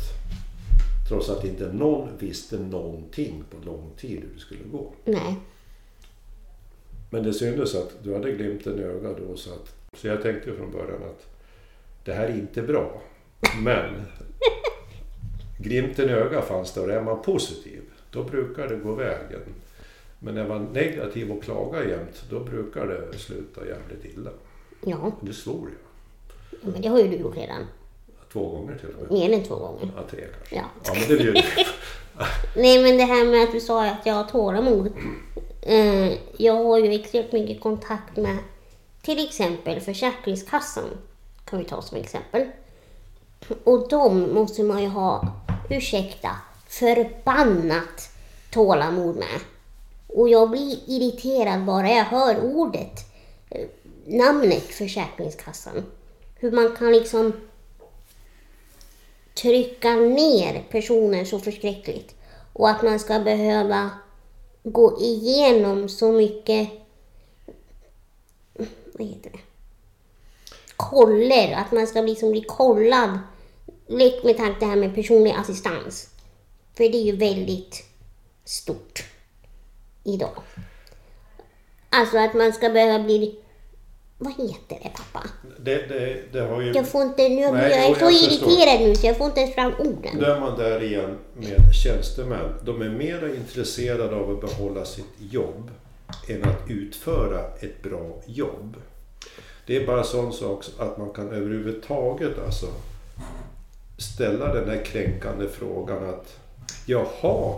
[1.10, 4.92] Trots att inte någon visste någonting på lång tid hur det skulle gå.
[5.06, 5.36] Nej.
[7.10, 9.36] Men det syntes att du hade glimten i ögat då.
[9.36, 11.28] Så, att, så jag tänkte från början att
[12.06, 13.02] det här är inte bra.
[13.64, 14.06] Men
[15.60, 17.82] glimten i ögat fanns där och är man positiv,
[18.14, 19.42] då brukar det gå vägen.
[20.20, 24.30] Men är man negativ och klagar jämt, då brukar det sluta jävligt illa.
[24.86, 26.74] Ja, Det svor jag.
[26.74, 27.68] men det har ju du gjort redan.
[28.34, 29.12] Två gånger till och med.
[29.12, 29.90] Mer än två gånger.
[29.96, 30.56] Ja, tre kanske.
[30.56, 30.64] Ja.
[30.86, 31.66] Ja, men det bjuder jag.
[32.56, 34.92] Nej, men det här med att du sa att jag har tålamod.
[35.62, 38.38] Eh, jag har ju extremt mycket kontakt med
[39.02, 40.90] till exempel Försäkringskassan.
[41.46, 42.46] Kan vi ta som exempel.
[43.64, 45.28] Och de måste man ju ha,
[45.70, 46.30] ursäkta,
[46.80, 48.10] förbannat
[48.52, 49.40] tålamod med.
[50.08, 53.00] Och jag blir irriterad bara jag hör ordet,
[53.50, 53.68] eh,
[54.06, 55.86] namnet Försäkringskassan.
[56.36, 57.34] Hur man kan liksom
[59.34, 62.16] trycka ner personer så förskräckligt.
[62.54, 63.90] Och att man ska behöva
[64.64, 66.70] gå igenom så mycket
[68.94, 69.40] vad heter det?
[70.78, 73.20] Koller, att man ska liksom bli kollad.
[73.88, 76.13] Lek med tanke det här med personlig assistans.
[76.78, 77.84] För det är ju väldigt
[78.46, 79.04] stort
[80.04, 80.44] idag.
[81.90, 83.40] Alltså att man ska behöva bli...
[84.18, 85.28] Vad heter det pappa?
[85.60, 86.72] Det, det, det har ju...
[86.72, 87.30] Jag får inte...
[87.30, 90.20] Nu, Nej, jag är så jag irriterad nu så jag får inte ens fram orden.
[90.20, 92.54] Då är man där igen med tjänstemän.
[92.66, 95.72] De är mer intresserade av att behålla sitt jobb
[96.28, 98.76] än att utföra ett bra jobb.
[99.66, 102.68] Det är bara sån sak att man kan överhuvudtaget alltså
[103.98, 106.40] ställa den här kränkande frågan att
[106.86, 107.56] Jaha,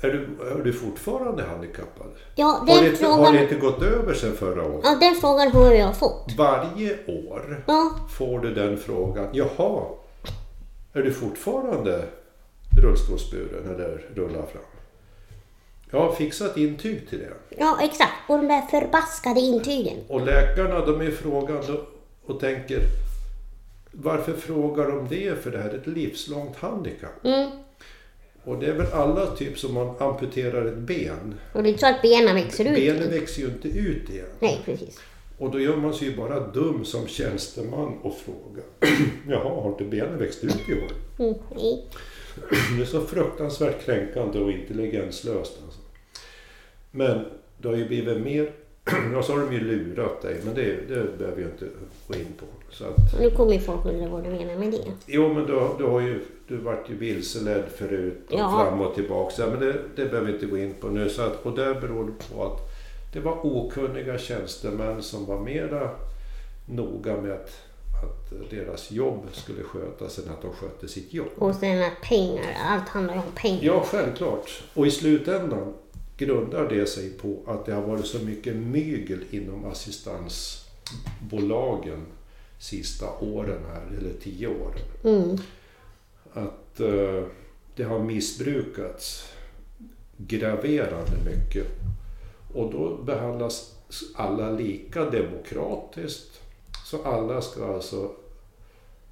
[0.00, 2.06] är du, är du fortfarande handikappad?
[2.34, 4.80] Ja, Har den det, inte, har frågan, det inte gått över sedan förra året?
[4.84, 6.34] ja, den frågan har jag fått.
[6.38, 9.28] Varje år Ja, får du den frågan.
[9.32, 9.82] Jaha,
[10.92, 12.04] är du fortfarande
[12.82, 14.62] rullstolsburen eller rullar fram?
[15.90, 17.32] Jag har fixat intyg till det.
[17.58, 18.12] ja exakt.
[18.28, 19.96] Och de där förbaskade intygen.
[20.08, 21.72] Och läkarna de är frågande
[22.26, 22.80] och tänker
[24.02, 25.42] varför frågar de det?
[25.42, 27.24] För det här är ett livslångt handikapp.
[27.24, 27.50] Mm.
[28.44, 31.34] Och det är väl alla typ som man amputerar ett ben.
[31.52, 32.74] Och det är inte så att benen växer ut.
[32.74, 34.26] Benen växer ju inte ut igen.
[34.40, 35.00] Nej, precis.
[35.38, 38.64] Och då gör man sig ju bara dum som tjänsteman och frågar.
[39.28, 40.92] Jaha, har inte benen växt ut i år?
[41.18, 41.84] Mm, nej.
[42.76, 45.58] Det är så fruktansvärt kränkande och intelligenslöst.
[45.64, 45.80] Alltså.
[46.90, 47.24] Men
[47.58, 48.52] det har ju blivit mer...
[49.12, 51.66] Ja, så har de ju lurat dig, men det, det behöver jag inte
[52.08, 52.46] gå in på.
[52.70, 54.84] Så att, Nu kommer ju folk undra vad du menar med det.
[55.06, 58.50] jo, men du, du har ju du varit ju vilseledd förut och Ja.
[58.68, 59.46] fram och tillbaka.
[59.46, 61.08] Men det, det behöver vi inte gå in på nu.
[61.08, 62.60] Så att, och där beror det på att
[63.12, 65.90] det var okunniga tjänstemän som var mera
[66.66, 67.50] noga med att,
[68.04, 71.28] att deras jobb skulle skötas än att de skötte sitt jobb.
[71.36, 73.60] Och sen att pengar, allt handlar om pengar.
[73.62, 74.62] Ja, självklart.
[74.74, 75.72] Och i slutändan
[76.18, 82.06] grundar det sig på att det har varit så mycket mygel inom assistansbolagen
[82.58, 84.82] sista åren här, eller tio åren.
[85.04, 85.38] Mm.
[86.32, 87.24] Att eh,
[87.76, 89.32] det har missbrukats
[90.16, 91.66] graverande mycket.
[92.54, 93.74] Och då behandlas
[94.14, 96.40] alla lika demokratiskt.
[96.84, 98.10] Så alla ska alltså,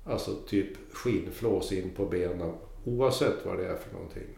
[0.05, 2.53] alltså typ skinnflås in på benen
[2.85, 4.36] oavsett vad det är för någonting.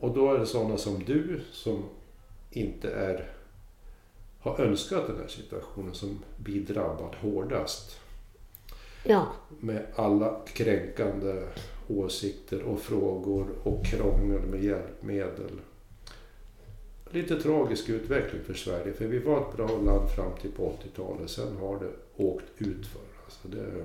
[0.00, 1.84] Och då är det sådana som du som
[2.50, 3.30] inte är,
[4.40, 8.00] har önskat den här situationen som blir drabbad hårdast
[9.04, 9.26] Ja,
[9.60, 11.42] med alla kränkande
[11.88, 15.60] åsikter och frågor och krångel med hjälpmedel.
[17.10, 21.30] Lite tragisk utveckling för Sverige, för vi var ett bra land fram till på 80-talet.
[21.30, 23.00] Sen har det åkt utför.
[23.24, 23.84] Alltså det,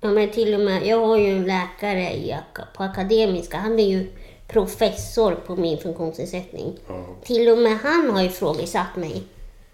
[0.00, 2.36] ja men till och med, jag har ju en läkare i,
[2.76, 4.06] på Akademiska, han är ju
[4.48, 6.78] professor på min funktionsnedsättning.
[6.88, 7.04] ja.
[7.24, 9.22] Till och med han har ifrågasatt mig.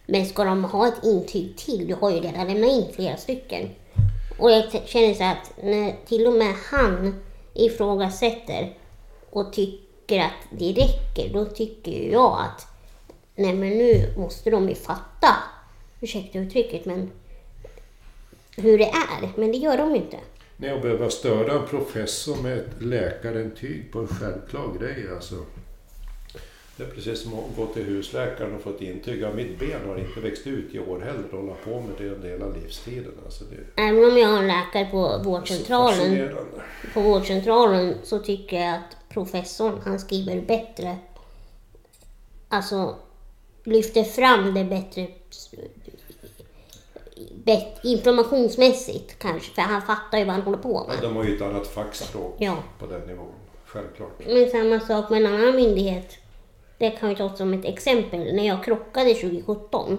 [0.07, 1.87] Men ska de ha ett intyg till?
[1.87, 3.71] Du har ju redan lämnat in flera stycken.
[4.39, 7.23] Och jag känner så att när till och med han
[7.55, 8.77] ifrågasätter
[9.31, 12.67] och tycker att det räcker, då tycker jag att
[13.35, 15.37] nej men nu måste de ju fatta,
[16.01, 17.11] ursäkta uttrycket, men
[18.57, 19.33] hur det är.
[19.37, 20.19] Men det gör de ju inte.
[20.63, 25.35] Nej, att behöva störa en professor med ett läkarintyg på en självklar grej alltså.
[26.77, 29.23] Det är precis som att gå till husläkaren och få ett intyg.
[29.23, 31.25] Ja, mitt ben har inte växt ut i år heller.
[31.31, 33.13] Hålla på med det under hela livstiden.
[33.25, 36.37] Alltså det Även om jag har en läkare på vårdcentralen
[36.95, 40.97] på vårdcentralen så tycker jag att professorn, han skriver bättre.
[42.49, 42.97] Alltså,
[43.65, 45.09] lyfter fram det bättre
[47.83, 51.03] informationsmässigt kanske, för han fattar ju vad han håller på Ja, med.
[51.03, 52.55] de har ju ett annat fackspråk Ja.
[52.79, 53.27] på den nivån.
[53.67, 54.11] Självklart.
[54.27, 56.17] Men samma sak med en annan myndighet.
[56.79, 58.35] Det kan vi ta som ett exempel.
[58.37, 59.99] När jag krockade 2017.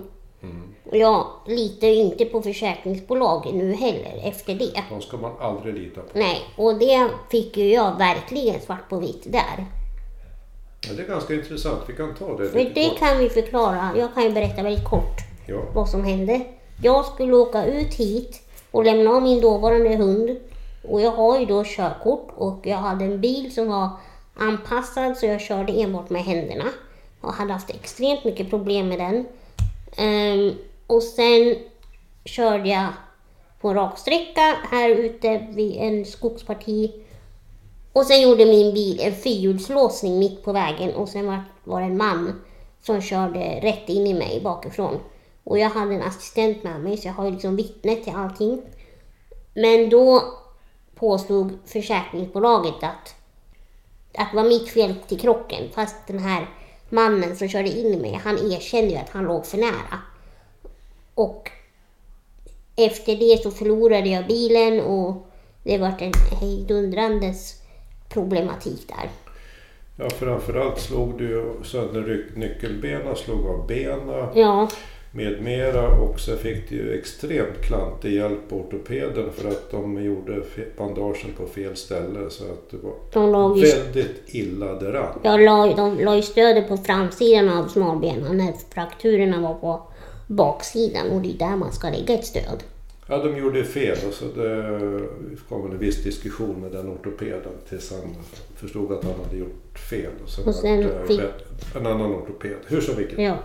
[0.92, 4.84] Och jag litar ju inte på försäkringsbolag nu heller efter det.
[4.90, 6.08] De ska man aldrig lita på.
[6.20, 9.66] Nej, och det fick ju jag verkligen svart på vitt där.
[10.88, 11.80] Men det är ganska intressant.
[11.88, 13.00] Vi kan ta det För det kort.
[13.00, 13.90] kan vi förklara.
[13.98, 15.62] Jag kan ju berätta väldigt kort Ja.
[15.74, 16.42] vad som hände.
[16.84, 18.42] Jag skulle åka ut hit
[18.72, 20.38] och lämna av min dåvarande hund.
[20.90, 23.90] Och jag har ju då körkort och jag hade en bil som var
[24.36, 26.66] anpassad så jag körde enbart med händerna.
[27.22, 29.26] Jag hade haft extremt mycket problem med den.
[29.98, 30.56] Um,
[30.88, 31.56] och sen
[32.26, 32.88] körde jag
[33.62, 36.92] på en raksträcka här ute vid en skogsparti.
[37.94, 41.86] Och sen gjorde min bil en fyrhjulslåsning mitt på vägen och sen var, var det
[41.86, 42.42] en man
[42.82, 45.00] som körde rätt in i mig bakifrån.
[45.44, 48.62] Och jag hade en assistent med mig så jag har ju liksom vittne till allting.
[49.54, 50.24] Men då
[50.96, 53.16] påstod försäkringsbolaget att,
[54.18, 55.70] att det var mitt fel till krocken.
[55.74, 56.50] Fast den här
[56.90, 60.00] mannen som körde in i mig, han erkände ju att han låg för nära.
[61.16, 61.52] Och
[62.76, 65.28] efter det så förlorade jag bilen och
[65.64, 67.62] det var en hejdundrandes
[68.10, 69.10] problematik där.
[69.96, 74.70] Ja, framförallt slog du sönder nyckelbena, slog av benen Ja,
[75.16, 80.04] med mera och så fick du ju extremt klantig hjälp på ortopeden för att de
[80.04, 80.42] gjorde
[80.78, 82.94] bandagen på fel ställe så att det var
[83.58, 85.20] ju, väldigt illa däran.
[85.24, 89.82] la, de la ju stödet på framsidan av smalbenen när frakturerna var på
[90.28, 92.64] baksidan och det är där man ska lägga ett stöd.
[93.08, 94.80] Ja, de gjorde fel och så det
[95.50, 98.16] kom en viss diskussion med den ortopeden tills han
[98.56, 100.12] förstod att han hade gjort fel.
[100.24, 101.22] Och så Och sen det fick-
[101.76, 102.56] en annan ortoped.
[102.68, 103.20] Hur som vilket.
[103.20, 103.38] Ja,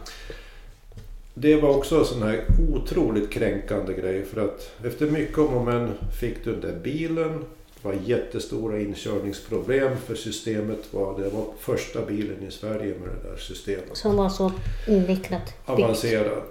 [1.40, 5.64] Det var också en sån här otroligt kränkande grej för att efter mycket om och
[5.64, 7.44] men fick du den där bilen.
[7.82, 13.30] Det var jättestora inkörningsproblem för systemet var, det var första bilen i Sverige med det
[13.30, 13.96] där systemet.
[13.96, 14.52] som var så
[14.88, 16.42] invecklat avancerad.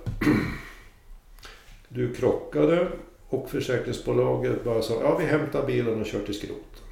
[1.89, 2.88] Du krockade
[3.30, 6.84] och försäkringsbolaget bara sa ja vi hämtar bilen och kör till skroten.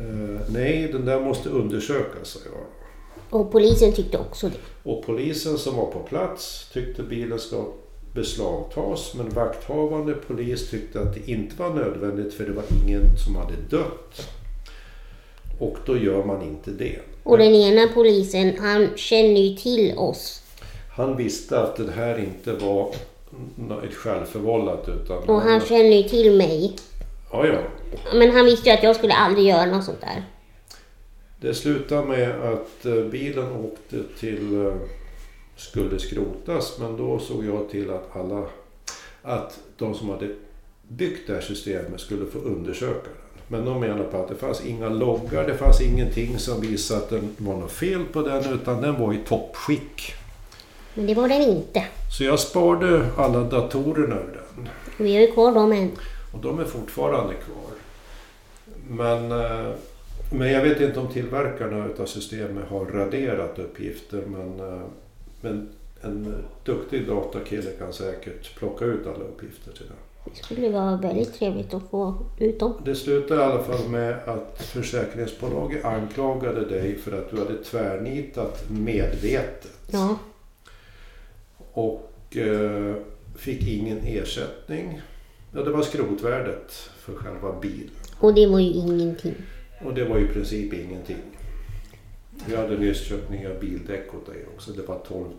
[0.00, 2.85] Eh, nej, den där måste undersökas, sa jag.
[3.30, 4.90] Och polisen tyckte också det.
[4.90, 7.64] Och polisen som var på plats tyckte bilen ska
[8.14, 13.36] beslagtas men vakthavande polis tyckte att det inte var nödvändigt för det var ingen som
[13.36, 14.28] hade dött.
[15.58, 16.98] Och då gör man inte det.
[17.22, 20.42] Och den ena polisen, han känner ju till oss.
[20.96, 22.94] Han visste att det här inte var
[23.88, 25.22] ett självförvållat utan...
[25.28, 26.76] Och han känner ju till mig.
[27.32, 27.58] Ja, ja.
[28.14, 30.24] Men han visste ju att jag skulle aldrig göra något sånt där.
[31.40, 34.66] Det slutade med att eh, bilen åkte till...
[34.66, 34.74] eh,
[35.56, 38.42] Skulle skrotas men då såg jag till att alla...
[39.22, 40.28] Att de som hade
[40.88, 43.12] byggt det här systemet skulle få undersöka den.
[43.48, 47.10] Men de menade på att det fanns inga loggar, det fanns ingenting som visade att
[47.10, 50.14] det var något fel på den utan den var i toppskick.
[50.94, 51.84] Men det var den inte.
[52.18, 54.68] Så jag sparade alla datorerna ur den.
[54.96, 55.90] Vi har ju kvar dem än.
[56.32, 57.72] Och de är fortfarande kvar.
[58.88, 59.72] Men, eh,
[60.30, 64.22] men jag vet inte om tillverkarna utav systemet har raderat uppgifter.
[64.26, 64.82] Men, eh,
[65.40, 65.68] men
[66.00, 70.30] en duktig datakille kan säkert plocka ut alla uppgifter till det.
[70.30, 72.74] Det skulle vara väldigt trevligt att få ut dem.
[72.84, 78.70] Det slutade i alla fall med att försäkringsbolaget anklagade dig för att du hade tvärnitat
[78.70, 79.72] medvetet.
[79.90, 80.18] Ja,
[81.72, 82.94] Och eh,
[83.36, 85.00] fick ingen ersättning.
[85.52, 87.90] Ja, det var skrotvärdet för själva bilen.
[88.20, 89.34] och det var ju ingenting.
[89.84, 91.16] Och det var i princip ingenting.
[92.50, 94.72] Jag hade nyss köpt nya bildäck åt dig också.
[94.72, 95.34] Det var 12 000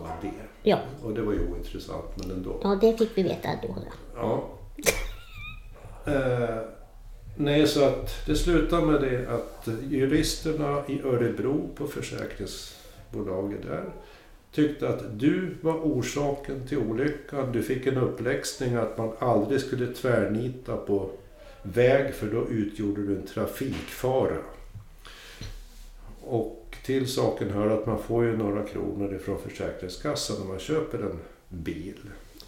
[0.00, 0.30] var det.
[0.70, 2.60] Ja, Och det var ju ointressant men ändå.
[2.62, 3.76] ja det fick vi veta då.
[4.16, 4.44] Ja.
[6.06, 6.58] Eh,
[7.36, 13.84] nej, så att det slutade med det att juristerna i Örebro på försäkringsbolaget där
[14.52, 17.52] tyckte att du var orsaken till olyckan.
[17.52, 21.10] Du fick en uppläxning att man aldrig skulle tvärnita på
[21.62, 24.36] väg för då utgjorde du en trafikfara.
[26.24, 30.98] Och till saken hör att man får ju några kronor ifrån Försäkringskassan när man köper
[30.98, 31.18] en
[31.48, 31.98] bil.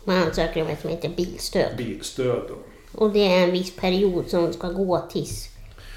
[0.04, 1.76] Man ansöker om ett som heter bilstöd.
[1.76, 2.54] Bilstöd då.
[2.98, 5.48] Och det är en viss period som ska gå tills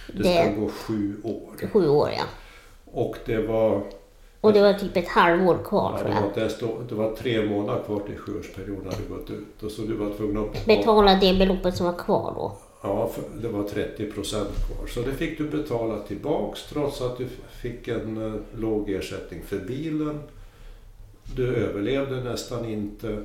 [0.08, 1.68] Det det ska gå sju år.
[1.74, 2.10] sju år.
[2.18, 2.24] Ja.
[2.92, 3.84] Och det var,
[4.42, 7.46] Och det var typ ett halvår kvar ja, det, var, det, stod, det var tre
[7.46, 9.64] månader kvar till sjuårsperioden hade gått ut.
[9.64, 12.58] Och så du var tvungen att Betala det beloppet som var kvar då.
[12.86, 13.10] Ja,
[13.42, 14.88] det var 30 procent kvar.
[14.88, 17.28] Så det fick du betala tillbaks trots att du
[17.62, 20.20] fick en eh, låg ersättning för bilen.
[21.36, 23.24] Du överlevde nästan inte.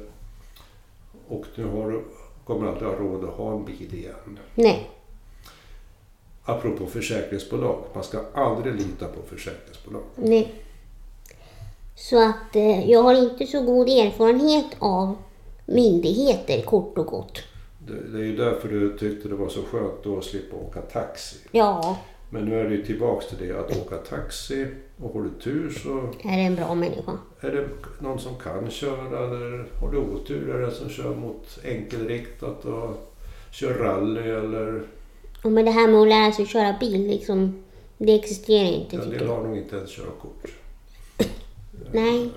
[1.28, 2.02] Och nu har du,
[2.44, 4.38] kommer aldrig ha råd att ha en bil igen.
[4.54, 4.90] Nej,
[6.44, 7.84] Apropå försäkringsbolag.
[7.94, 10.02] Man ska aldrig lita på försäkringsbolag.
[10.16, 10.54] nej.
[11.96, 15.16] Så att eh, jag har inte så god erfarenhet av
[15.66, 17.38] myndigheter kort och gott.
[18.12, 21.36] Det, är ju därför du tyckte det var så skönt då att slippa åka taxi.
[21.50, 21.98] Ja,
[22.30, 24.66] Men nu är det ju tillbaks till det att åka taxi.
[25.02, 27.18] Och har du tur så är det en bra människa.
[27.40, 27.68] är det
[27.98, 29.24] någon som kan köra.
[29.24, 33.14] Eller har du otur är det en som kör mot enkelriktat och
[33.52, 34.30] kör rally.
[34.30, 34.82] Eller
[35.44, 37.62] Och med det här med att lära sig köra bil, liksom,
[37.98, 39.34] det existerar inte en tycker del jag.
[39.36, 40.46] har nog inte ens körkort.
[41.92, 42.30] Nej,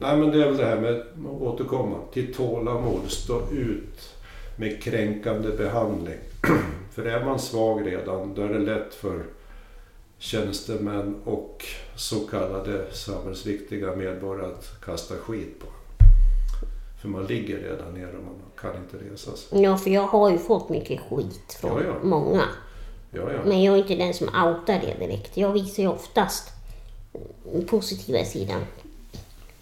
[0.00, 3.00] Nej men det är väl det här med att återkomma till tålamod.
[3.06, 4.15] Stå ut
[4.56, 6.18] med kränkande behandling.
[6.94, 9.22] för är man svag redan då är det lätt för
[10.18, 11.64] tjänstemän och
[11.96, 15.66] så kallade samhällsviktiga medborgare att kasta skit på.
[17.02, 19.62] För man ligger redan ner och man kan inte resa sig.
[19.62, 21.94] ja, för jag har ju fått mycket skit från Ja, ja.
[22.08, 22.42] många.
[23.10, 23.22] Ja.
[23.44, 25.36] Men jag är inte den som outar det direkt.
[25.36, 26.48] Jag visar ju oftast
[27.52, 28.60] den positiva sidan.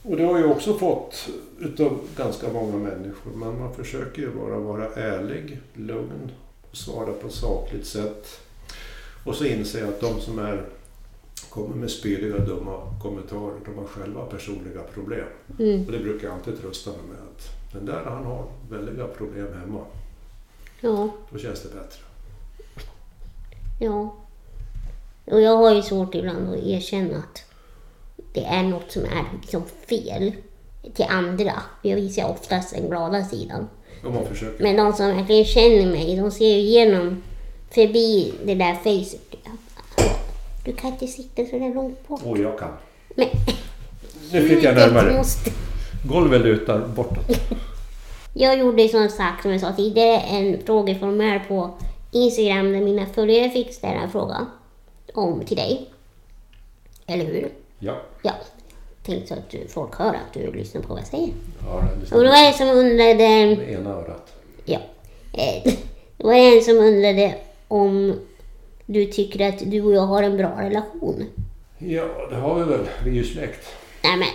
[0.03, 1.28] Och det har jag också fått
[1.61, 3.32] utav ganska många människor.
[3.34, 6.30] Men man försöker ju bara vara ärlig, lugn
[6.70, 8.40] och svara på ett sakligt sätt.
[9.24, 10.64] Och så inser jag att de som är,
[11.50, 15.26] kommer med spydiga dumma kommentarer, de har själva personliga problem.
[15.59, 15.86] Mm.
[15.86, 19.48] Och det brukar jag alltid trösta mig med att den där han har väldiga problem
[19.61, 19.80] hemma.
[20.80, 22.00] Ja, Då känns det bättre.
[23.80, 24.14] ja.
[25.24, 27.44] Och jag har ju svårt ibland att erkänna att
[28.32, 30.32] det är något som är liksom fel
[30.95, 31.53] till andra.
[31.82, 33.68] Jag visar oftast den glada sidan.
[34.59, 37.22] Men de som verkligen känner mig, de ser ju igenom
[37.70, 39.20] förbi det där facet.
[40.64, 42.20] Du kan inte sitta så där långt bort.
[42.24, 42.68] Och jag kan.
[43.16, 43.26] Men,
[44.32, 45.16] Nu fick jag närmare.
[45.16, 45.51] måste-
[46.09, 47.39] Golvet lutar bortåt.
[48.35, 51.70] Jag gjorde som sagt, som jag sa tidigare, en frågeformulär på
[52.12, 54.47] Instagram där mina följare fick ställa en fråga
[55.14, 55.91] om till dig.
[57.07, 57.49] Eller hur?
[57.78, 57.97] Ja.
[58.22, 58.32] Ja.
[59.07, 61.28] Tänkte så att du- folk hör att du lyssnar på vad jag säger.
[61.66, 63.57] ja det Och då var det en som undrade...
[63.57, 64.32] med ena örat.
[64.64, 64.78] Ja.
[65.32, 65.72] Eh,
[66.16, 67.34] Det var en som undrade
[67.68, 68.18] om
[68.86, 71.24] du tycker att du och jag har en bra relation.
[71.78, 72.88] Ja, det har vi väl.
[73.05, 73.68] Vi är ju släkt.
[74.05, 74.28] Nej men,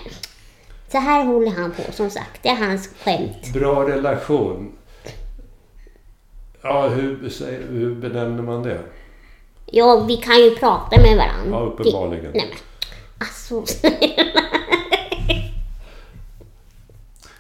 [0.92, 2.44] så här håller han på som sagt.
[2.44, 3.54] Det är hans skämt.
[3.54, 4.72] Bra relation.
[6.62, 7.30] Ja, hur,
[7.72, 8.80] hur benämner man det?
[9.66, 11.50] Ja, vi kan ju prata med varandra.
[11.52, 12.32] Ja, uppenbarligen.
[12.34, 12.58] Nej men,
[13.20, 13.64] alltså.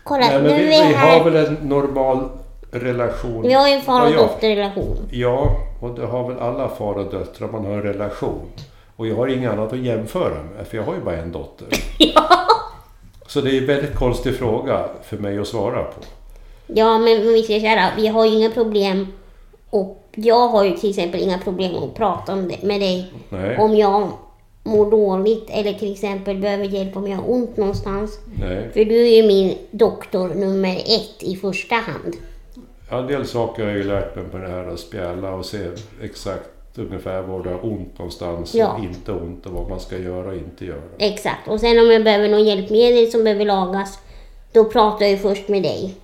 [0.03, 1.19] Kolla, Nej, nu vi, är vi här.
[1.19, 2.30] har väl en normal
[2.71, 3.41] relation.
[3.41, 4.21] Vi har ju en far och Ja, ja.
[4.21, 4.97] dotterrelation.
[5.11, 7.47] Ja, och det har väl alla far och döttrar.
[7.47, 8.49] Man har en relation.
[8.95, 11.67] Och jag har inget annat att jämföra med, för jag har ju bara en dotter.
[13.27, 16.01] Så det är en väldigt konstig fråga för mig att svara på.
[16.67, 19.07] Ja, men om vi säger så här, vi har ju inga problem.
[19.69, 23.13] Och jag har ju till exempel inga problem att prata om det med dig.
[23.30, 24.09] Nej, Om jag
[24.70, 28.20] mår dåligt eller till exempel behöver hjälp om jag har ont någonstans.
[28.39, 28.70] nej.
[28.74, 32.15] För du är ju min doktor nummer ett i första hand.
[32.91, 35.45] Ja, en del saker har jag ju lärt mig med det här att spjälla och
[35.45, 35.57] se
[36.03, 38.74] exakt ungefär var det har ont någonstans Ja.
[38.74, 40.82] och inte ont och vad man ska göra och inte göra.
[40.97, 41.47] Exakt.
[41.47, 43.99] Och sen om jag behöver någon hjälpmedel som behöver lagas,
[44.51, 45.95] då pratar jag ju först med dig.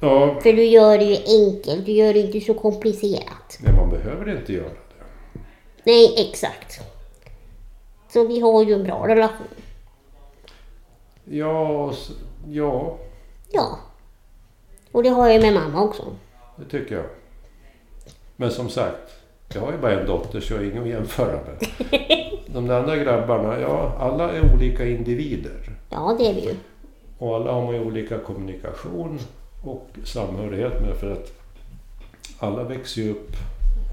[0.00, 3.58] Ja, För du gör det ju enkelt, du gör det inte så komplicerat.
[3.60, 5.40] men man behöver inte göra det.
[5.84, 6.80] Nej, exakt.
[8.14, 9.46] Så vi har ju en bra relation.
[11.24, 11.92] Ja,
[12.48, 12.96] ja,
[13.50, 13.78] Ja.
[14.92, 16.02] Och det har jag med mamma också.
[16.56, 17.04] det tycker jag.
[18.36, 19.10] Men som sagt,
[19.54, 21.66] jag har ju bara en dotter så jag har ingen att jämföra med.
[22.46, 25.70] De där andra grabbarna, ja, alla är olika individer.
[25.90, 26.54] Ja, det är vi ju.
[27.18, 29.18] Och alla har man ju olika kommunikation
[29.64, 31.32] och samhörighet med för att
[32.38, 33.32] alla växer ju upp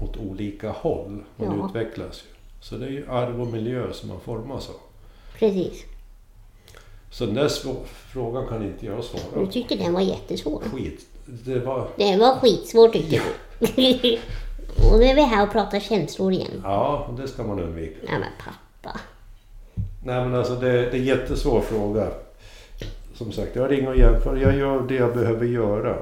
[0.02, 1.24] åt olika håll.
[1.36, 1.66] Man Ja.
[1.68, 2.31] utvecklas ju.
[2.62, 4.74] Så det är ju arv och miljö som man formas av.
[5.38, 5.84] Precis.
[7.10, 9.52] Så den där svå- frågan kan inte jag svara Du på.
[9.52, 10.62] tyckte den var jättesvår.
[10.72, 11.06] Skit.
[11.26, 11.88] Det var...
[11.96, 13.22] Den var skitsvår tyckte du.
[14.92, 16.60] Och nu är vi här och pratar känslor igen.
[16.64, 17.96] Ja, det ska man undvika.
[18.08, 19.00] Nej men pappa.
[20.04, 22.08] Nej men alltså det, det är en jättesvår fråga.
[23.14, 24.40] Som sagt, jag har inget att jämföra.
[24.40, 25.96] Jag gör det jag behöver göra.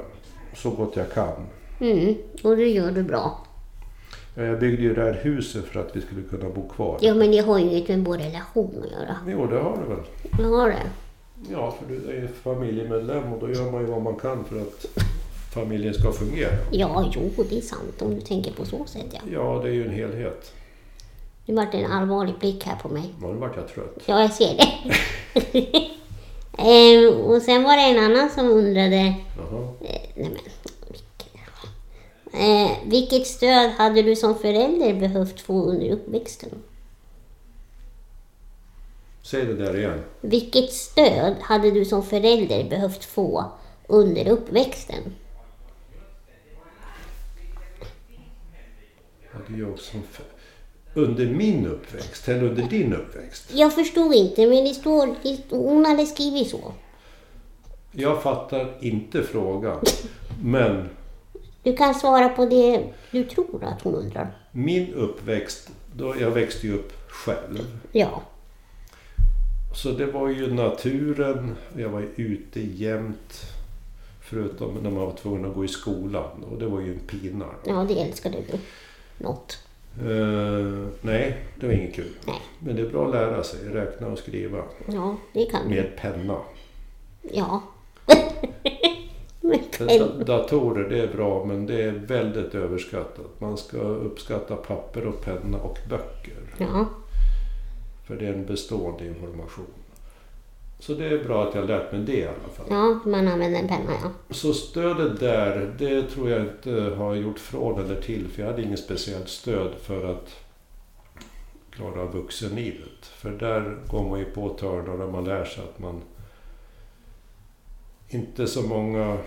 [0.57, 1.47] Så gott jag kan.
[1.81, 3.47] Mm, och det gör du bra.
[4.35, 6.99] Ja, Jag byggde ju det här huset för att vi skulle kunna bo kvar.
[7.01, 9.17] Ja men det har ju inget med vår relation att göra.
[9.29, 10.05] Jo, det har du väl.
[10.39, 10.91] Jag har det.
[11.53, 14.61] Ja, för du är ju familjemedlem och då gör man ju vad man kan för
[14.61, 14.87] att
[15.55, 16.51] familjen ska fungera.
[16.71, 19.21] Ja, jo det är sant om du tänker på så sätt ja.
[19.33, 20.53] Ja, det är ju en helhet.
[21.47, 23.15] Det vart en allvarlig blick här på mig.
[23.23, 23.99] Ja, nu vart jag trött.
[24.07, 24.69] Ja, jag ser det.
[26.59, 29.69] ehm, och sen var det en annan som undrade Jaha.
[29.81, 30.39] Eh, nej men,
[32.33, 36.51] eh, vilket stöd hade du som förälder behövt få under uppväxten?
[39.23, 40.03] Säg det där igen.
[40.21, 43.53] Vilket stöd hade du som förälder behövt få
[43.87, 45.15] under uppväxten?
[49.33, 50.03] Hade jag som
[50.95, 53.51] under min uppväxt, eller under din uppväxt.
[53.55, 55.17] Jag förstod inte, men det står,
[55.51, 56.73] hon hade skrivit så.
[57.93, 59.81] Jag fattar inte frågan.
[60.43, 60.89] Men
[61.63, 64.37] Du kan svara på det du tror att hon undrar.
[64.53, 67.59] min uppväxt, då jag växte ju upp själv.
[67.93, 68.23] Ja,
[69.75, 73.41] Så det var ju naturen, jag var ute jämt.
[74.21, 76.45] Förutom när man var tvungen att gå i skolan.
[76.51, 77.45] Och det var ju en pina.
[77.67, 78.59] ja det älskade du.
[79.25, 79.59] Något.
[80.01, 82.11] Eh, nej, det var inget kul.
[82.27, 82.37] Nej.
[82.59, 84.63] Men det är bra att lära sig, räkna och skriva.
[84.87, 85.75] Ja, det kan du.
[85.75, 86.39] Med penna.
[87.23, 87.63] Ja.
[89.87, 93.41] Men Datorer, det är bra men det är väldigt överskattat.
[93.41, 96.55] Man ska uppskatta papper och penna och böcker.
[96.59, 96.87] Ja,
[98.07, 99.67] För det är en bestående information.
[100.79, 102.67] Så det är bra att jag lärt mig det i alla fall.
[102.71, 104.11] Ja, man använder en penna ja.
[104.31, 108.29] Så stödet där, det tror jag inte har gjort från eller till.
[108.29, 110.37] För jag hade inget speciellt stöd för att
[111.71, 113.07] klara vuxenlivet.
[113.07, 116.03] För där går man ju på törnar och man lär sig att man
[118.09, 119.19] inte så många...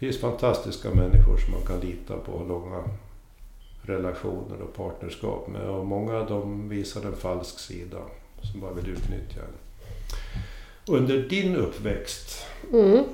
[0.00, 2.84] Det finns fantastiska människor som man kan lita på och långa
[3.82, 5.68] relationer och partnerskap med.
[5.68, 7.98] Och många av dem visar en falsk sida
[8.52, 9.54] som bara vill utnyttja en.
[10.94, 13.04] Under din uppväxt, Mm.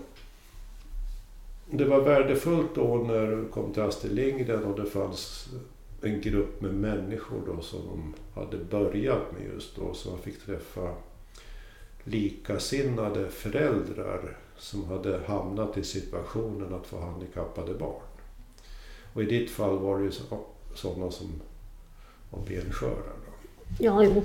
[1.70, 5.48] det var värdefullt då när du kom till Astrid Lindgren och det fanns
[6.02, 9.94] en grupp med människor då som de hade börjat med just då.
[9.94, 10.94] Så man fick träffa
[12.04, 18.02] likasinnade föräldrar som hade hamnat i situationen att få handikappade barn.
[19.12, 20.44] Och i ditt fall var det ju så-
[20.74, 21.26] sådana som
[22.30, 23.12] var bensköra.
[23.80, 24.22] Ja, jo.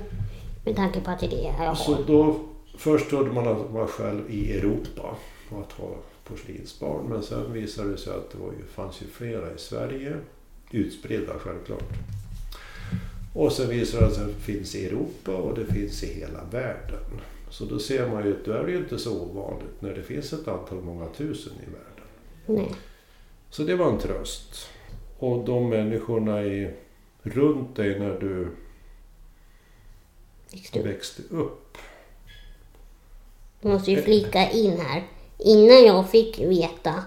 [0.64, 2.02] Med tanke på att det är det jag Så har.
[2.04, 2.40] då,
[2.76, 5.16] först trodde man att man var själv i Europa
[5.50, 5.88] och att ha
[6.24, 7.04] porslinsbarn.
[7.08, 10.16] Men sen visade det sig att det var ju, fanns ju flera i Sverige.
[10.70, 11.84] Utspridda självklart.
[13.34, 16.44] Och sen visade det sig att det finns i Europa och det finns i hela
[16.50, 17.00] världen.
[17.52, 20.02] Så då ser man ju att då är det ju inte så ovanligt när det
[20.02, 22.06] finns ett antal många tusen i världen.
[22.46, 22.74] Nej.
[23.50, 24.68] Så det var en tröst.
[25.18, 26.70] Och de människorna i,
[27.22, 28.48] runt dig när du
[30.72, 30.82] du?
[30.82, 31.78] växte upp.
[33.60, 35.02] Jag måste ju flika in här.
[35.38, 37.04] Innan jag fick veta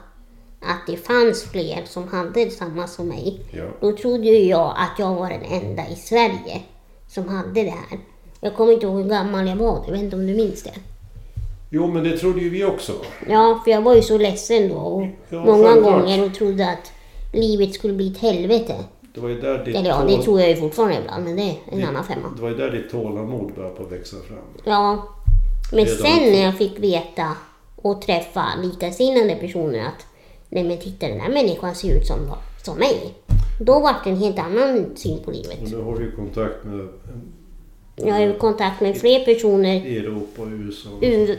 [0.61, 3.39] att det fanns fler som hade samma som mig.
[3.51, 3.65] Ja.
[3.81, 6.63] Då trodde ju jag att jag var den enda i Sverige
[7.07, 7.99] som hade det här.
[8.41, 9.83] Jag kommer inte ihåg hur gammal jag var.
[9.85, 10.73] Jag vet inte om du minns det?
[11.69, 12.91] Jo, men det trodde ju vi också.
[13.29, 14.75] Ja, för jag var ju så ledsen då.
[14.75, 16.01] Och Ja, många självklart.
[16.01, 16.91] gånger och trodde att
[17.33, 18.75] livet skulle bli ett helvete.
[19.13, 21.35] Det var ju där ditt, Eller ja, tål- det tror jag ju fortfarande ibland, men
[21.35, 22.27] det är en Det- annan femma.
[22.35, 24.37] det var ju där ditt tålamod började på att växa fram.
[24.63, 25.03] Ja,
[25.71, 27.27] men de sen när jag fick veta
[27.75, 30.05] och träffa likasinnade personer att
[30.49, 32.17] nej men titta den där människan ser ut som,
[32.63, 33.13] som mig.
[33.61, 35.71] Då var det en helt annan syn på Och livet.
[35.71, 36.87] nu har du ju kontakt med
[37.95, 40.89] Jag har ju kontakt med fler personer i Europa och USA.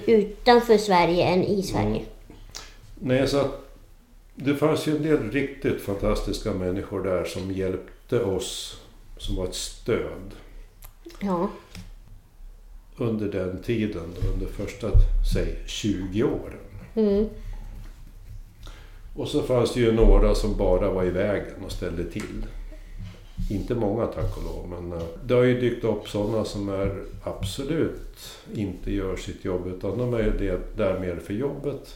[0.07, 2.03] utanför Sverige än i Sverige.
[2.95, 3.49] Nej, så
[4.35, 8.81] det fanns ju en del riktigt fantastiska människor där som hjälpte oss,
[9.19, 10.31] som var ett stöd
[11.21, 11.49] Ja,
[12.97, 14.91] under den tiden, under första,
[15.33, 16.59] säg 20 åren.
[16.95, 17.29] mm.
[19.17, 22.47] Och så fanns det ju några som bara var i vägen och ställde till.
[23.51, 27.03] Inte många tack och lov, men eh, det har ju dykt upp sådana som är
[27.25, 28.19] absolut
[28.55, 31.95] inte gör sitt jobb utan de är det där mer för jobbet.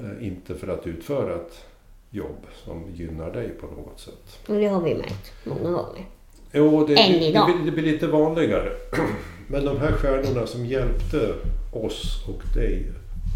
[0.00, 1.64] Eh, Inte för att utföra ett
[2.10, 4.38] jobb som gynnar dig på något sätt.
[4.48, 6.06] och det har vi märkt många gånger.
[6.52, 7.48] Jo, det, Än det, idag.
[7.48, 8.72] det, blir, det blir lite vanligare.
[9.48, 11.34] Men de här stjärnorna som hjälpte
[11.72, 12.86] oss och dig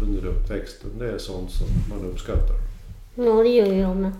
[0.03, 2.55] under uppväxten, det är sånt som man uppskattar.
[3.15, 4.11] Ja, det gör jag med.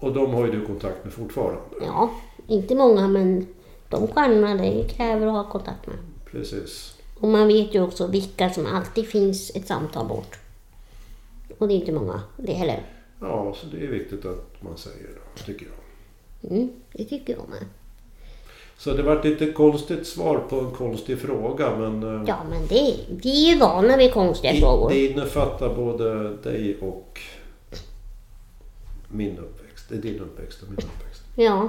[0.00, 1.60] Och de har ju du kontakt med fortfarande.
[1.80, 2.10] Ja,
[2.46, 3.46] inte många men
[3.88, 5.96] de stjärnorna det kräver att ha kontakt med.
[6.30, 6.96] Precis.
[7.20, 10.38] Och man vet ju också vilka som alltid finns ett samtal bort.
[11.58, 12.82] Och det är inte många det heller.
[13.20, 16.52] Ja, så det är viktigt att man säger det, tycker jag.
[16.52, 17.64] Mm, det tycker jag med.
[18.78, 22.66] Så det var ett lite konstigt svar på en konstig fråga, men eh, Ja, men
[22.66, 24.88] det, vi är ju vana vid konstiga i- frågor.
[24.90, 27.20] det innefattar både dig och
[29.08, 29.65] min uppväxt.
[29.88, 31.22] Det är din uppväxt och min uppväxt.
[31.36, 31.68] Ja.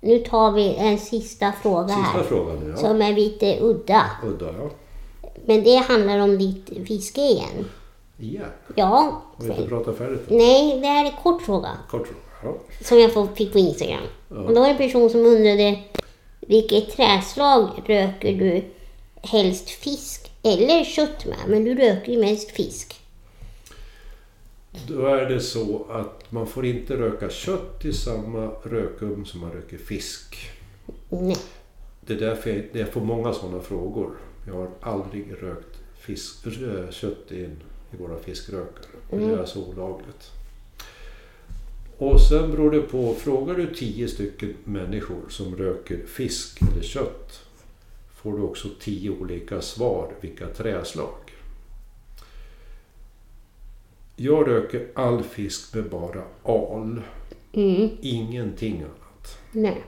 [0.00, 2.22] Nu tar vi en sista fråga Sista här.
[2.22, 2.76] frågan ja.
[2.76, 4.06] Som är lite udda.
[4.24, 4.70] Udda, ja.
[5.46, 7.64] Men det handlar om ditt fiske igen.
[8.18, 8.46] Igen.
[8.74, 9.22] Ja.
[9.36, 10.26] Har vi inte pratat färdigt?
[10.28, 11.68] Nej, det här är en kort fråga.
[11.90, 12.20] Kort fråga.
[12.42, 12.84] Ja.
[12.84, 14.02] Som jag fick på Instagram.
[14.28, 15.78] Och då var det en person som undrade
[16.40, 18.64] vilket träslag röker du
[19.22, 21.38] helst fisk eller kött med?
[21.46, 22.99] Men du röker ju mest fisk.
[24.88, 29.52] Då är det så att man får inte röka kött i samma rökugn som man
[29.52, 30.50] röker fisk.
[31.08, 31.36] Nej.
[32.00, 34.10] Det är därför jag, jag får många sådana frågor.
[34.46, 36.44] Jag har aldrig rökt fisk,
[36.90, 37.56] kött in
[37.92, 38.86] i våra fiskrökare.
[39.10, 40.30] Det är så olagligt.
[41.98, 47.40] Och sen beror det på, frågar du tio stycken människor som röker fisk eller kött
[48.22, 51.29] får du också tio olika svar vilka träslag.
[54.22, 57.02] Jag röker all fisk med bara al.
[57.52, 57.90] Mm.
[58.00, 59.38] Ingenting annat.
[59.52, 59.82] Nej.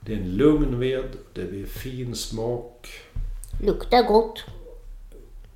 [0.00, 1.04] Det är en lugn ved,
[1.34, 2.88] det blir fin smak.
[3.62, 4.44] Luktar gott.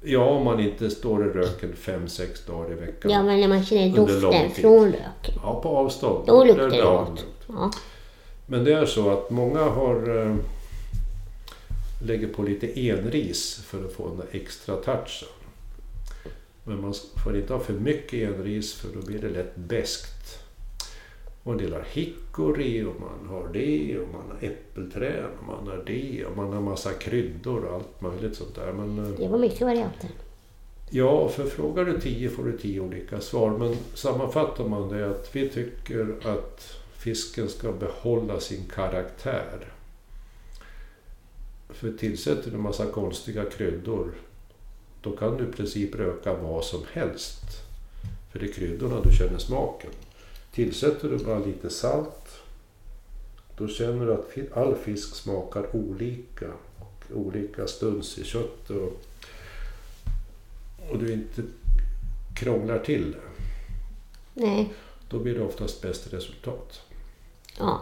[0.02, 3.10] Ja, om man inte står i röken fem sex dagar i veckan.
[3.10, 5.34] Ja, men när man känner doften från röken.
[5.42, 6.26] Ja, på avstånd.
[6.26, 7.24] Då luktar det gott.
[7.46, 7.70] Ja.
[8.46, 10.26] Men det är så att många har...
[10.26, 10.36] eh,
[12.06, 15.28] lägger på lite enris för att få den extra touchen.
[16.66, 16.94] Men man
[17.24, 20.38] får inte ha för mycket enris för då blir det lätt beskt.
[21.42, 25.66] Och en del har hickory och man har det och man har äppelträd och man
[25.66, 28.72] har det och man har massa kryddor och allt möjligt sånt där.
[28.72, 30.10] Men, eh, Det var mycket varianter.
[30.90, 33.50] Ja, för frågar du tio får du tio olika svar.
[33.50, 39.72] Men sammanfattar man det att vi tycker att fisken ska behålla sin karaktär.
[41.68, 44.12] För tillsätter du en massa konstiga kryddor
[45.06, 47.42] då kan du i princip röka vad som helst.
[48.32, 49.90] För det är kryddorna du känner smaken.
[50.52, 52.40] Tillsätter du bara lite salt
[53.56, 56.46] då känner du att all fisk smakar olika.
[56.78, 59.02] Och olika stuns i kött och
[60.90, 61.42] och du inte
[62.34, 63.18] krånglar till det,
[64.34, 64.72] Nej.
[65.08, 66.80] då blir det oftast bäst resultat.
[67.58, 67.80] Ja.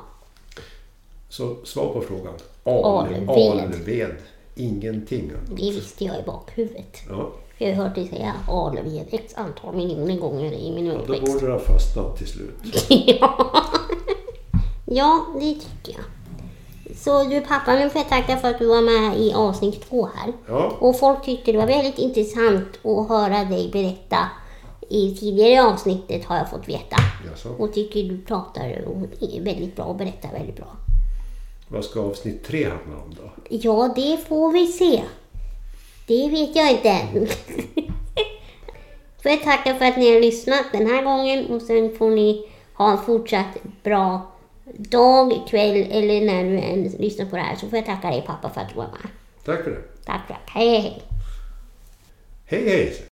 [1.29, 2.35] Så svar på frågan.
[2.65, 3.29] Alved.
[3.29, 4.17] Alved.
[4.55, 5.47] Ingenting annat.
[5.57, 6.99] Det visste jag i bakhuvudet.
[7.09, 10.99] Ja, Jag har hört dig säga alved x antal miljoner gånger i min ja, då
[10.99, 11.33] uppväxt.
[11.33, 12.87] borde det ha fastnat till slut.
[13.21, 13.53] ja.
[14.87, 16.05] ja, det tycker jag.
[16.97, 20.09] Så du pappa, nu får jag tacka för att du var med i avsnitt två
[20.15, 20.33] här.
[20.49, 24.19] Ja, Och folk tyckte det var väldigt intressant att höra dig berätta
[24.89, 26.97] i tidigare avsnittet har jag fått veta.
[27.31, 27.49] jaså.
[27.59, 30.77] Och tycker du pratar och är väldigt bra och berättar väldigt bra.
[31.75, 33.31] Vad ska avsnitt tre handla om då?
[33.49, 35.03] Ja, det får vi se.
[36.07, 37.27] Det vet jag inte än.
[39.23, 42.49] får jag tacka för att ni har lyssnat den här gången och sen får ni
[42.75, 44.33] ha en fortsatt bra
[44.65, 48.25] dag, kväll eller när du än lyssnar på det här så får jag tacka dig
[48.27, 49.11] pappa för att du var med.
[49.45, 49.83] Tack för det.
[50.05, 50.51] Tack, tack.
[50.51, 51.03] Hej, hej.
[52.47, 53.14] Hej hej!